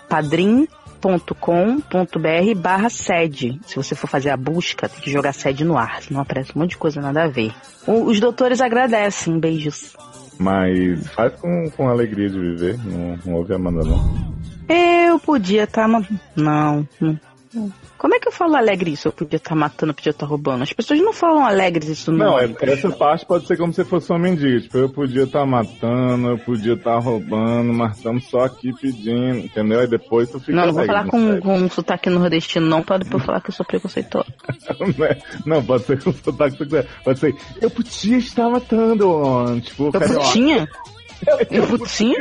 padrim.com.br 1.06 2.56
barra 2.60 2.90
sede. 2.90 3.60
Se 3.66 3.76
você 3.76 3.96
for 3.96 4.08
fazer 4.08 4.30
a 4.32 4.38
busca, 4.38 4.90
tem 4.90 5.00
que 5.02 5.12
jogar 5.12 5.34
sede 5.34 5.64
no 5.64 5.78
ar, 5.78 6.02
senão 6.02 6.22
aparece 6.22 6.52
um 6.56 6.60
monte 6.60 6.72
de 6.72 6.78
coisa 6.78 7.00
nada 7.02 7.24
a 7.24 7.28
ver. 7.28 7.54
O- 7.88 8.06
os 8.06 8.20
doutores 8.20 8.62
agradecem, 8.62 9.40
beijos. 9.40 9.96
Mas 10.40 11.08
faz 11.10 11.34
com, 11.36 11.70
com 11.78 11.88
alegria 11.88 12.30
de 12.30 12.38
viver, 12.40 12.78
não, 12.84 13.18
não 13.26 13.34
ouve 13.36 13.54
a 13.54 13.56
Amanda 13.56 13.84
não. 13.86 14.36
Eu 14.68 15.20
podia 15.20 15.64
estar. 15.64 15.88
ma- 15.88 16.04
não, 16.36 16.88
não. 17.00 17.20
Como 17.98 18.14
é 18.14 18.20
que 18.20 18.28
eu 18.28 18.32
falo 18.32 18.56
alegre 18.56 18.92
isso? 18.92 19.08
Eu 19.08 19.12
podia 19.12 19.38
estar 19.38 19.56
matando, 19.56 19.92
eu 19.92 19.96
podia 19.96 20.10
estar 20.12 20.26
roubando. 20.26 20.64
As 20.64 20.74
pessoas 20.74 21.00
não 21.00 21.14
falam 21.14 21.46
alegres 21.46 21.88
isso 21.90 22.12
Não, 22.12 22.26
não. 22.32 22.40
é- 22.40 22.54
essa 22.62 22.90
parte 22.92 23.26
pode 23.26 23.48
ser 23.48 23.58
como 23.58 23.74
se 23.74 23.84
fosse 23.86 24.10
uma 24.12 24.20
mendiga. 24.20 24.60
Tipo, 24.62 24.78
eu 24.78 24.90
podia 24.90 25.24
estar 25.24 25.46
matando, 25.46 26.28
eu 26.30 26.38
podia 26.38 26.74
estar 26.74 26.98
roubando, 27.00 27.74
mas 27.74 27.98
estamos 27.98 28.26
só 28.30 28.42
aqui 28.46 28.74
pedindo, 28.80 29.38
entendeu? 29.40 29.80
Aí 29.80 29.88
depois 29.88 30.30
tu 30.30 30.40
fica 30.40 30.52
Não, 30.54 30.68
não 30.68 30.74
vou 30.74 30.86
falar 30.86 31.04
não 31.04 31.10
com, 31.12 31.40
com 31.42 31.58
um 31.58 31.70
sotaque 31.70 32.10
nordestino, 32.10 32.66
não, 32.68 32.84
pra 32.84 32.98
depois 32.98 33.24
falar 33.24 33.42
que 33.42 33.50
eu 33.50 33.54
sou 33.56 33.66
preconceituosa. 33.66 34.28
Né? 34.98 35.18
Não, 35.46 35.64
pode 35.64 35.84
ser 35.86 36.02
com 36.04 36.12
sotaque 36.14 36.52
que 36.52 36.58
você 36.58 36.66
quiser. 36.66 36.88
Pode 37.04 37.20
ser, 37.20 37.36
eu 37.62 37.70
podia 37.70 38.18
estar 38.18 38.50
matando, 38.50 39.62
tipo, 39.62 39.86
Eu 39.86 39.92
carioca. 39.94 40.20
putinha? 40.26 40.70
Eu 41.50 41.66
putinha? 41.68 42.18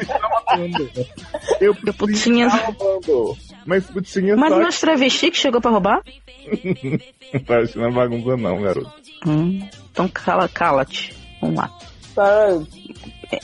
Eu 1.60 1.76
Eu 1.84 1.94
putinha. 1.94 2.46
estar 2.46 2.58
roubando. 2.78 3.36
Mas 3.66 3.84
putinha 3.86 4.36
Mas 4.36 4.50
só 4.50 4.60
nós 4.60 4.80
travesti 4.80 5.30
que 5.30 5.38
chegou 5.38 5.60
pra 5.60 5.70
roubar? 5.70 6.02
não 7.32 7.40
tá 7.40 7.58
achando 7.58 7.92
bagunça 7.92 8.36
não, 8.36 8.62
garoto. 8.62 8.92
Hum, 9.26 9.66
então 9.90 10.08
cala, 10.08 10.48
cala-te. 10.48 11.14
Vamos 11.40 11.56
lá. 11.56 11.70
Peraí. 12.14 12.66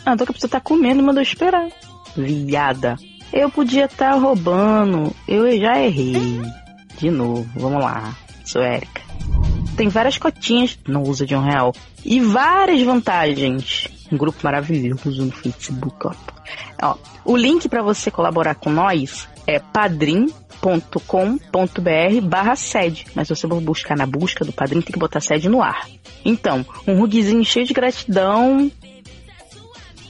Ah, 0.05 0.13
então 0.13 0.27
que 0.27 0.31
a 0.31 0.35
pessoa 0.35 0.51
tá 0.51 0.61
comendo 0.61 1.01
e 1.01 1.05
mandou 1.05 1.23
esperar. 1.23 1.69
Viada. 2.17 2.97
Eu 3.33 3.51
podia 3.51 3.85
estar 3.85 4.15
roubando. 4.15 5.15
Eu 5.27 5.59
já 5.59 5.81
errei. 5.81 6.41
De 6.99 7.11
novo, 7.11 7.49
vamos 7.55 7.83
lá. 7.83 8.15
Sou 8.45 8.63
Érica. 8.63 9.03
Tem 9.77 9.89
várias 9.89 10.19
cotinhas, 10.19 10.79
não 10.87 11.03
usa 11.03 11.25
de 11.25 11.35
um 11.35 11.41
real. 11.41 11.73
E 12.05 12.21
várias 12.21 12.83
vantagens. 12.83 13.89
Um 14.13 14.17
grupo 14.17 14.39
maravilhoso 14.43 15.25
no 15.25 15.33
Facebook, 15.33 16.09
ó. 16.09 16.13
Ó, 16.83 16.97
o 17.25 17.37
link 17.37 17.69
para 17.69 17.83
você 17.83 18.11
colaborar 18.11 18.55
com 18.55 18.71
nós 18.71 19.29
é 19.47 19.59
padrim.com.br 19.59 20.31
barra 22.23 22.57
sede. 22.57 23.07
Mas 23.15 23.29
se 23.29 23.35
você 23.35 23.49
for 23.49 23.61
buscar 23.61 23.97
na 23.97 24.07
busca 24.07 24.45
do 24.45 24.53
padrim, 24.53 24.81
tem 24.81 24.93
que 24.93 24.99
botar 24.99 25.21
sede 25.21 25.49
no 25.49 25.63
ar. 25.63 25.87
Então, 26.25 26.65
um 26.87 26.99
rugzinho 26.99 27.45
cheio 27.45 27.67
de 27.67 27.75
gratidão 27.75 28.71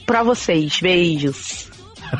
pra 0.05 0.23
vocês. 0.23 0.79
Beijos. 0.81 1.69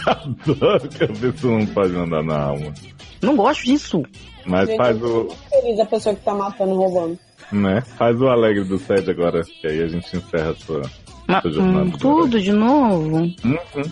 Adoro 0.05 0.87
que 0.87 1.03
a 1.03 1.07
pessoa 1.07 1.59
não 1.59 1.65
pode 1.67 1.93
mandar 1.93 2.23
na 2.23 2.39
alma. 2.41 2.73
Não 3.21 3.35
gosto 3.35 3.65
disso. 3.65 4.03
Mas 4.45 4.67
Gente, 4.67 4.77
faz 4.77 5.01
o, 5.03 5.27
feliz 5.49 5.79
a 5.79 5.85
pessoa 5.85 6.15
que 6.15 6.23
tá 6.23 6.33
matando 6.33 6.73
roubando. 6.75 7.19
né? 7.51 7.81
Faz 7.97 8.19
o 8.19 8.27
alegre 8.27 8.63
do 8.63 8.79
sede 8.79 9.11
agora, 9.11 9.41
que 9.43 9.67
aí 9.67 9.83
a 9.83 9.87
gente 9.87 10.15
encerra 10.17 10.51
a 10.51 10.55
sua, 10.55 10.81
Ma- 11.27 11.41
sua 11.41 11.51
jornada. 11.51 11.85
hum, 11.85 11.91
tudo 11.91 12.39
de 12.41 12.51
novo. 12.51 13.17
Uhum. 13.17 13.91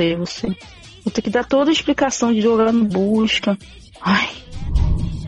Odeio 0.00 0.18
você. 0.18 0.46
Vou 1.04 1.12
ter 1.12 1.20
que 1.20 1.28
dar 1.28 1.44
toda 1.44 1.70
a 1.70 1.72
explicação 1.72 2.32
de 2.32 2.40
jogar 2.40 2.72
no 2.72 2.84
busca. 2.86 3.56
Ai. 4.00 4.30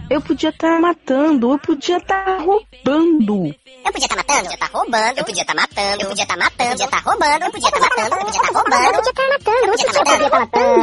Eu 0.08 0.20
podia 0.22 0.48
estar 0.48 0.80
matando, 0.80 1.52
eu 1.52 1.58
podia 1.58 1.98
estar 1.98 2.38
roubando. 2.38 3.54
Eu 3.85 3.92
podia 3.92 4.06
estar 4.06 4.16
matando, 4.16 4.40
eu 4.40 4.48
podia 4.48 4.54
estar 4.54 4.68
roubando, 4.72 5.18
eu 5.18 5.24
podia 5.24 5.42
estar 5.42 5.54
matando, 5.54 6.02
eu 6.02 6.08
podia 6.08 6.22
estar 6.22 6.37
matando, 6.38 6.72
eu 6.72 6.72
podia 6.72 6.85
estar 6.87 6.98
roubando, 6.98 7.44
eu 7.44 7.50
podia 7.50 7.68
estar 7.68 7.80
matando, 7.80 8.14
eu 8.14 8.24
podia 8.24 8.40
estar 8.40 8.52
roubando, 8.52 8.94
eu 8.94 9.02
podia 9.02 9.12
estar 9.12 9.32
matando, 9.32 9.66
eu 9.66 9.72
podia 9.72 9.98
estar 9.98 10.14
matando, 10.62 10.80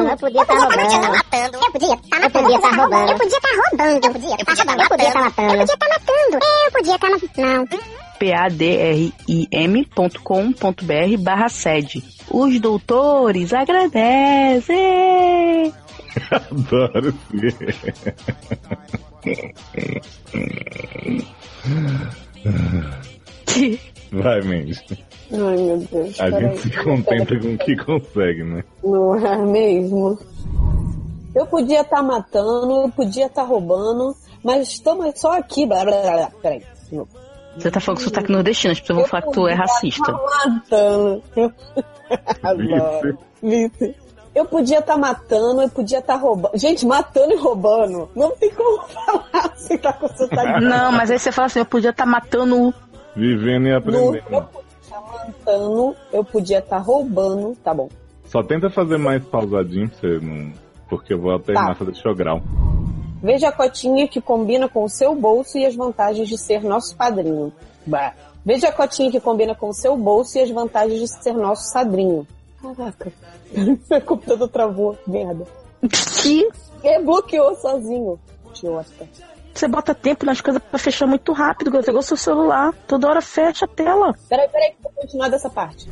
eu 1.56 1.60
podia 1.60 1.80
estar 1.80 1.98
matando, 2.00 2.14
eu 2.20 2.20
podia 2.20 2.28
estar 2.30 2.30
matando, 2.30 2.30
eu 2.30 2.30
podia 2.30 2.30
estar 2.30 2.30
matando, 2.30 2.30
eu 2.30 2.38
podia 2.40 2.56
estar 2.56 2.76
roubando, 2.76 3.10
eu 3.10 3.18
podia 3.18 3.38
estar 3.38 3.56
roubando, 3.58 4.06
eu 4.06 4.14
podia 4.14 4.36
estar 4.40 4.78
matando, 4.78 4.86
eu 4.86 5.60
podia 5.60 5.74
estar 5.74 5.90
matando, 5.90 6.40
eu 6.66 6.72
podia 6.72 6.96
estar 6.96 7.10
matando, 7.10 7.78
não. 7.78 8.09
padrim.com.br 8.20 9.98
barra 11.20 11.50
sede. 11.50 12.04
Os 12.30 12.60
doutores 12.60 13.54
agradecem. 13.54 14.76
Adoro 16.32 17.14
sim. 23.48 23.80
Vai, 24.12 24.42
Mendes. 24.42 24.84
Ai, 25.32 25.58
meu 25.58 25.78
Deus. 25.78 26.20
A 26.20 26.30
gente 26.32 26.58
se 26.60 26.84
contenta 26.84 27.40
com 27.40 27.54
o 27.54 27.58
que 27.58 27.76
consegue, 27.78 28.44
né? 28.44 28.64
Não 28.84 29.16
é 29.16 29.38
mesmo? 29.38 30.18
Eu 31.36 31.46
podia 31.46 31.82
estar 31.82 32.02
matando, 32.02 32.82
eu 32.82 32.90
podia 32.90 33.28
estar 33.28 33.44
roubando, 33.44 34.16
mas 34.44 34.68
estamos 34.70 35.20
só 35.20 35.38
aqui. 35.38 35.66
Blá, 35.66 35.86
blá, 35.86 36.02
blá, 36.02 36.12
blá. 36.12 36.32
Peraí. 36.42 36.64
Você 37.60 37.70
tá 37.72 37.80
falando 37.80 38.00
com 38.00 38.04
sotaque 38.06 38.32
nordestino, 38.32 38.72
as 38.72 38.80
pessoas 38.80 39.00
vão 39.00 39.08
falar 39.08 39.24
que 39.24 39.32
tu 39.32 39.48
é 39.48 39.54
racista. 39.54 40.12
Tá 40.12 40.48
matando. 40.48 41.24
Adoro. 42.44 43.18
Vice. 43.42 43.96
Eu 44.36 44.46
podia 44.46 44.80
estar 44.80 44.96
matando, 44.98 45.62
eu 45.62 45.70
podia 45.70 46.00
estar 46.00 46.16
roubando. 46.16 46.58
Gente, 46.58 46.86
matando 46.86 47.34
e 47.34 47.38
roubando. 47.38 48.10
Não 48.16 48.32
tem 48.32 48.50
como 48.54 48.84
falar 48.88 49.54
se 49.58 49.78
tá 49.78 49.92
com 49.94 50.08
sotaque. 50.08 50.64
Não, 50.64 50.92
mas 50.92 51.10
aí 51.12 51.20
você 51.20 51.32
fala 51.32 51.48
assim, 51.48 51.60
eu 51.60 51.66
podia 51.66 51.90
estar 51.90 52.06
matando 52.06 52.68
o... 52.70 52.74
Vivendo 53.16 53.66
e 53.66 53.70
No, 53.70 53.70
eu 53.70 53.78
aprendendo. 53.78 54.24
podia 54.24 54.62
estar 54.82 55.02
matando, 55.02 55.96
eu 56.14 56.24
podia 56.24 56.60
estar 56.60 56.78
roubando. 56.78 57.56
Tá 57.64 57.74
bom. 57.74 57.90
Só 58.26 58.44
tenta 58.44 58.70
fazer 58.70 58.98
mais 58.98 59.24
pausadinho 59.26 59.90
pra 59.90 59.98
você 60.00 60.20
não. 60.22 60.54
Porque 60.88 61.14
eu 61.14 61.20
vou 61.20 61.32
alternar 61.32 61.70
Tá. 61.70 61.76
fazer 61.76 61.96
jogral. 61.96 62.42
Veja 63.22 63.50
a 63.50 63.52
cotinha 63.52 64.08
que 64.08 64.22
combina 64.22 64.70
com 64.70 64.84
o 64.84 64.90
seu 64.90 65.14
bolso 65.14 65.58
e 65.58 65.66
as 65.66 65.76
vantagens 65.76 66.28
de 66.28 66.38
ser 66.38 66.64
nosso 66.64 66.96
padrinho. 66.96 67.52
Bah. 67.86 68.14
Veja 68.46 68.70
a 68.70 68.72
cotinha 68.72 69.12
que 69.12 69.20
combina 69.20 69.54
com 69.54 69.70
o 69.70 69.74
seu 69.74 69.98
bolso 69.98 70.38
e 70.38 70.42
as 70.42 70.50
vantagens 70.50 71.00
de 71.00 71.08
ser 71.08 71.34
nosso 71.34 71.70
sadrinho. 71.72 72.26
Caraca. 72.62 73.12
Meu 73.90 74.02
computador 74.02 74.48
travou. 74.48 74.98
Merda. 75.06 75.46
Que? 76.22 76.50
É, 76.84 77.02
bloqueou 77.02 77.56
sozinho. 77.56 78.20
Idiota. 78.50 79.08
Você 79.54 79.68
bota 79.68 79.94
tempo 79.94 80.26
nas 80.26 80.40
coisas 80.40 80.62
pra 80.62 80.80
fechar 80.80 81.06
muito 81.06 81.34
rápido. 81.34 81.72
Pegou 81.84 82.02
seu 82.02 82.16
celular, 82.16 82.74
toda 82.88 83.10
hora 83.10 83.22
fecha 83.22 83.66
a 83.66 83.68
tela. 83.68 84.16
Peraí, 84.30 84.48
peraí, 84.48 84.74
vou 84.82 84.92
continuar 84.94 85.30
dessa 85.30 85.50
parte. 85.50 85.90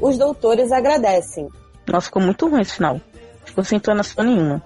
Os 0.00 0.16
doutores 0.16 0.72
agradecem. 0.72 1.48
Nossa, 1.86 2.06
ficou 2.06 2.22
muito 2.22 2.48
ruim 2.48 2.62
esse 2.62 2.74
final. 2.74 2.98
Ficou 3.44 3.62
sem 3.64 3.76
entonação 3.76 4.24
nenhuma. 4.24 4.62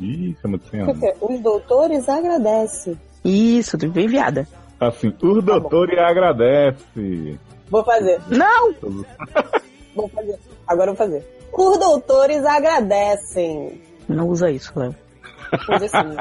Ih, 0.00 0.36
sem 0.42 0.58
Quer 0.84 0.92
dizer, 0.92 1.16
Os 1.20 1.40
doutores 1.40 2.08
agradecem. 2.08 2.98
Isso, 3.24 3.76
bem 3.76 4.06
viada. 4.06 4.46
Assim, 4.80 5.12
o 5.22 5.42
doutor 5.42 5.92
e 5.92 5.98
agradece. 5.98 7.38
Vou 7.68 7.84
fazer. 7.84 8.20
Não! 8.28 8.72
Vou 9.94 10.08
fazer. 10.08 10.38
Agora 10.66 10.90
eu 10.90 10.94
vou 10.94 11.06
fazer. 11.06 11.26
Os 11.52 11.78
doutores 11.78 12.44
agradecem. 12.44 13.80
Não 14.08 14.28
usa 14.28 14.48
isso, 14.50 14.72
Léo. 14.78 14.94
Dizer 15.72 15.86
assim. 15.86 16.16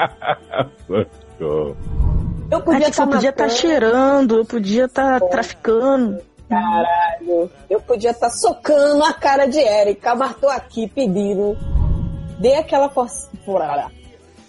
Eu 2.49 2.57
Ah, 2.57 2.61
podia 2.61 2.79
tipo, 2.79 2.89
estar 2.89 3.03
eu 3.03 3.09
podia 3.09 3.29
estar 3.29 3.49
cheirando, 3.49 4.37
eu 4.37 4.45
podia 4.45 4.85
estar 4.85 5.19
traficando. 5.21 6.19
Caralho. 6.49 7.51
Eu 7.69 7.79
podia 7.81 8.11
estar 8.11 8.29
socando 8.31 9.03
a 9.03 9.13
cara 9.13 9.45
de 9.45 9.59
Erika, 9.59 10.15
mas 10.15 10.35
tô 10.37 10.49
aqui 10.49 10.87
pedindo. 10.87 11.55
Dê 12.39 12.55
aquela 12.55 12.89
força. 12.89 13.29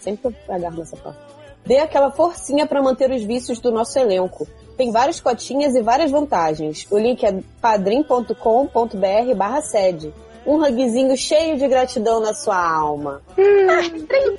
Sempre 0.00 0.34
eu 0.48 0.54
agarro 0.54 0.78
nessa 0.78 0.96
parte. 0.96 1.18
Dê 1.64 1.78
aquela 1.78 2.10
forcinha 2.10 2.66
pra 2.66 2.82
manter 2.82 3.10
os 3.10 3.22
vícios 3.22 3.60
do 3.60 3.70
nosso 3.70 3.98
elenco. 3.98 4.46
Tem 4.76 4.90
várias 4.92 5.20
cotinhas 5.20 5.74
e 5.74 5.82
várias 5.82 6.10
vantagens. 6.10 6.86
O 6.90 6.98
link 6.98 7.24
é 7.24 7.40
padrim.com.br 7.60 8.34
barra 9.36 9.60
sede. 9.60 10.12
Um 10.46 10.62
hugzinho 10.62 11.16
cheio 11.16 11.58
de 11.58 11.66
gratidão 11.68 12.20
na 12.20 12.32
sua 12.32 12.56
alma. 12.56 13.20
Prendido! 13.34 14.38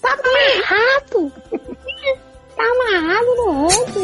Tá 0.00 0.12
amarrado! 0.12 1.32
Tá 2.56 2.64
amarrado 2.64 3.36
no 3.36 3.64
outro. 3.64 4.02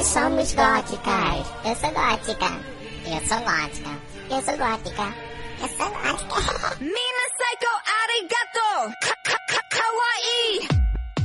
Nós 0.00 0.08
somos 0.08 0.54
góticas. 0.54 1.46
Eu 1.62 1.76
sou 1.76 1.90
gótica. 1.92 2.46
Eu 3.04 3.28
sou 3.28 3.38
gótica. 3.44 3.90
Eu 4.30 4.42
sou 4.42 4.56
gótica. 4.56 5.14
Eu 5.60 5.68
sou 5.68 5.90
gótica. 5.90 6.74
Mina 6.80 7.26
Psycho 7.36 7.70
Arigato 8.00 8.96
Ka- 9.02 9.16
ka- 9.26 9.38
ka- 9.46 9.62
Kawaii 9.68 10.68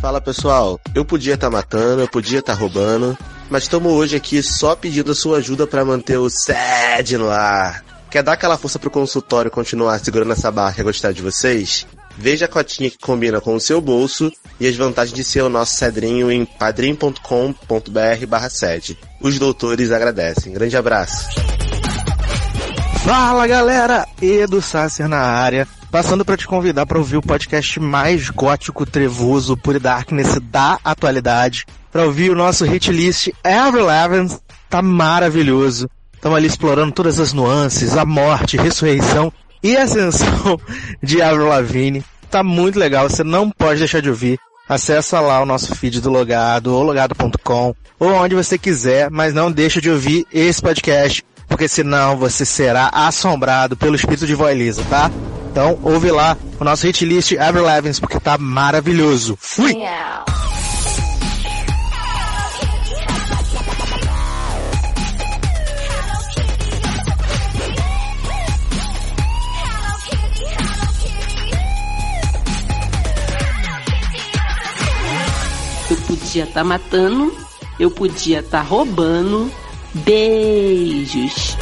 Fala 0.01 0.19
pessoal, 0.19 0.77
eu 0.93 1.05
podia 1.05 1.35
estar 1.35 1.49
matando, 1.49 2.01
eu 2.01 2.07
podia 2.09 2.39
estar 2.39 2.51
roubando, 2.53 3.17
mas 3.49 3.63
estamos 3.63 3.93
hoje 3.93 4.17
aqui 4.17 4.43
só 4.43 4.75
pedindo 4.75 5.13
a 5.13 5.15
sua 5.15 5.37
ajuda 5.37 5.65
para 5.65 5.85
manter 5.85 6.17
o 6.17 6.29
SED 6.29 7.17
no 7.17 7.29
ar. 7.31 7.81
Quer 8.11 8.23
dar 8.23 8.33
aquela 8.33 8.57
força 8.57 8.77
pro 8.77 8.91
consultório 8.91 9.49
continuar 9.49 9.97
segurando 9.99 10.33
essa 10.33 10.51
barra 10.51 10.75
e 10.79 10.83
gostar 10.83 11.13
de 11.13 11.21
vocês? 11.21 11.87
Veja 12.17 12.45
a 12.45 12.47
cotinha 12.47 12.89
que 12.89 12.97
combina 12.97 13.41
com 13.41 13.55
o 13.55 13.59
seu 13.59 13.81
bolso 13.81 14.31
e 14.59 14.67
as 14.67 14.75
vantagens 14.75 15.15
de 15.15 15.23
ser 15.23 15.41
o 15.41 15.49
nosso 15.49 15.75
cedrinho 15.75 16.31
em 16.31 16.45
padrim.com.br 16.45 17.19
barra 18.27 18.49
sede. 18.49 18.97
Os 19.21 19.37
doutores 19.37 19.91
agradecem. 19.91 20.53
Grande 20.53 20.77
abraço. 20.77 21.27
Fala 23.03 23.45
galera, 23.45 24.07
Edu 24.19 24.61
Sasser 24.61 25.07
na 25.07 25.19
área, 25.19 25.67
passando 25.91 26.25
para 26.25 26.37
te 26.37 26.47
convidar 26.47 26.87
para 26.87 26.97
ouvir 26.97 27.17
o 27.17 27.21
podcast 27.21 27.79
mais 27.79 28.29
gótico, 28.31 28.85
trevoso, 28.85 29.59
e 29.67 29.79
darkness 29.79 30.39
da 30.41 30.79
atualidade, 30.83 31.67
para 31.91 32.05
ouvir 32.05 32.31
o 32.31 32.35
nosso 32.35 32.65
hit 32.65 32.91
list 32.91 33.29
Ever 33.43 33.81
Eleven, 33.81 34.27
tá 34.69 34.81
maravilhoso. 34.81 35.87
Estamos 36.13 36.37
ali 36.37 36.47
explorando 36.47 36.93
todas 36.93 37.19
as 37.19 37.31
nuances, 37.31 37.95
a 37.95 38.03
morte, 38.03 38.57
ressurreição 38.57 39.31
e 39.65 39.75
ascensão 39.75 40.59
de 41.01 41.21
Avril 41.23 41.47
Lavigne. 41.47 42.03
Tá 42.29 42.43
muito 42.43 42.77
legal, 42.77 43.09
você 43.09 43.23
não 43.23 43.49
pode 43.49 43.79
deixar 43.79 44.01
de 44.01 44.09
ouvir. 44.09 44.37
Acessa 44.69 45.19
lá 45.19 45.41
o 45.41 45.45
nosso 45.45 45.75
feed 45.75 46.01
do 46.01 46.11
Logado, 46.11 46.73
ou 46.73 46.83
logado.com, 46.83 47.75
ou 47.99 48.09
onde 48.13 48.35
você 48.35 48.57
quiser, 48.57 49.09
mas 49.09 49.33
não 49.33 49.51
deixa 49.51 49.81
de 49.81 49.89
ouvir 49.89 50.25
esse 50.31 50.61
podcast, 50.61 51.23
porque 51.47 51.67
senão 51.67 52.17
você 52.17 52.45
será 52.45 52.89
assombrado 52.93 53.75
pelo 53.75 53.95
espírito 53.95 54.27
de 54.27 54.35
Voilisa, 54.35 54.83
tá? 54.89 55.09
Então, 55.51 55.79
ouve 55.83 56.11
lá 56.11 56.37
o 56.59 56.63
nosso 56.63 56.85
hit 56.85 57.05
list 57.05 57.31
Ever 57.31 57.63
Levens, 57.63 57.99
porque 57.99 58.19
tá 58.19 58.37
maravilhoso. 58.37 59.37
Fui! 59.39 59.75
Eu 75.89 75.97
podia 75.97 76.43
estar 76.45 76.63
matando, 76.63 77.35
eu 77.79 77.91
podia 77.91 78.39
estar 78.39 78.61
roubando. 78.61 79.51
Beijos. 79.93 81.54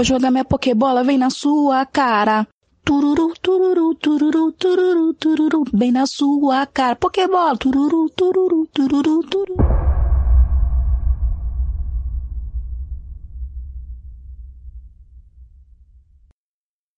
Vou 0.00 0.04
jogar 0.06 0.30
minha 0.30 0.46
pokebola, 0.46 1.04
vem 1.04 1.18
na 1.18 1.28
sua 1.28 1.84
cara. 1.84 2.46
Tururu, 2.82 3.34
tururu, 3.42 3.94
tururu, 3.96 4.50
tururu, 4.52 5.12
tururu, 5.12 5.64
bem 5.74 5.92
na 5.92 6.06
sua 6.06 6.64
cara. 6.64 6.96
Pokebola, 6.96 7.54
tururu, 7.58 8.08
tururu, 8.16 8.66
tururu, 8.72 9.22
tururu. 9.24 9.89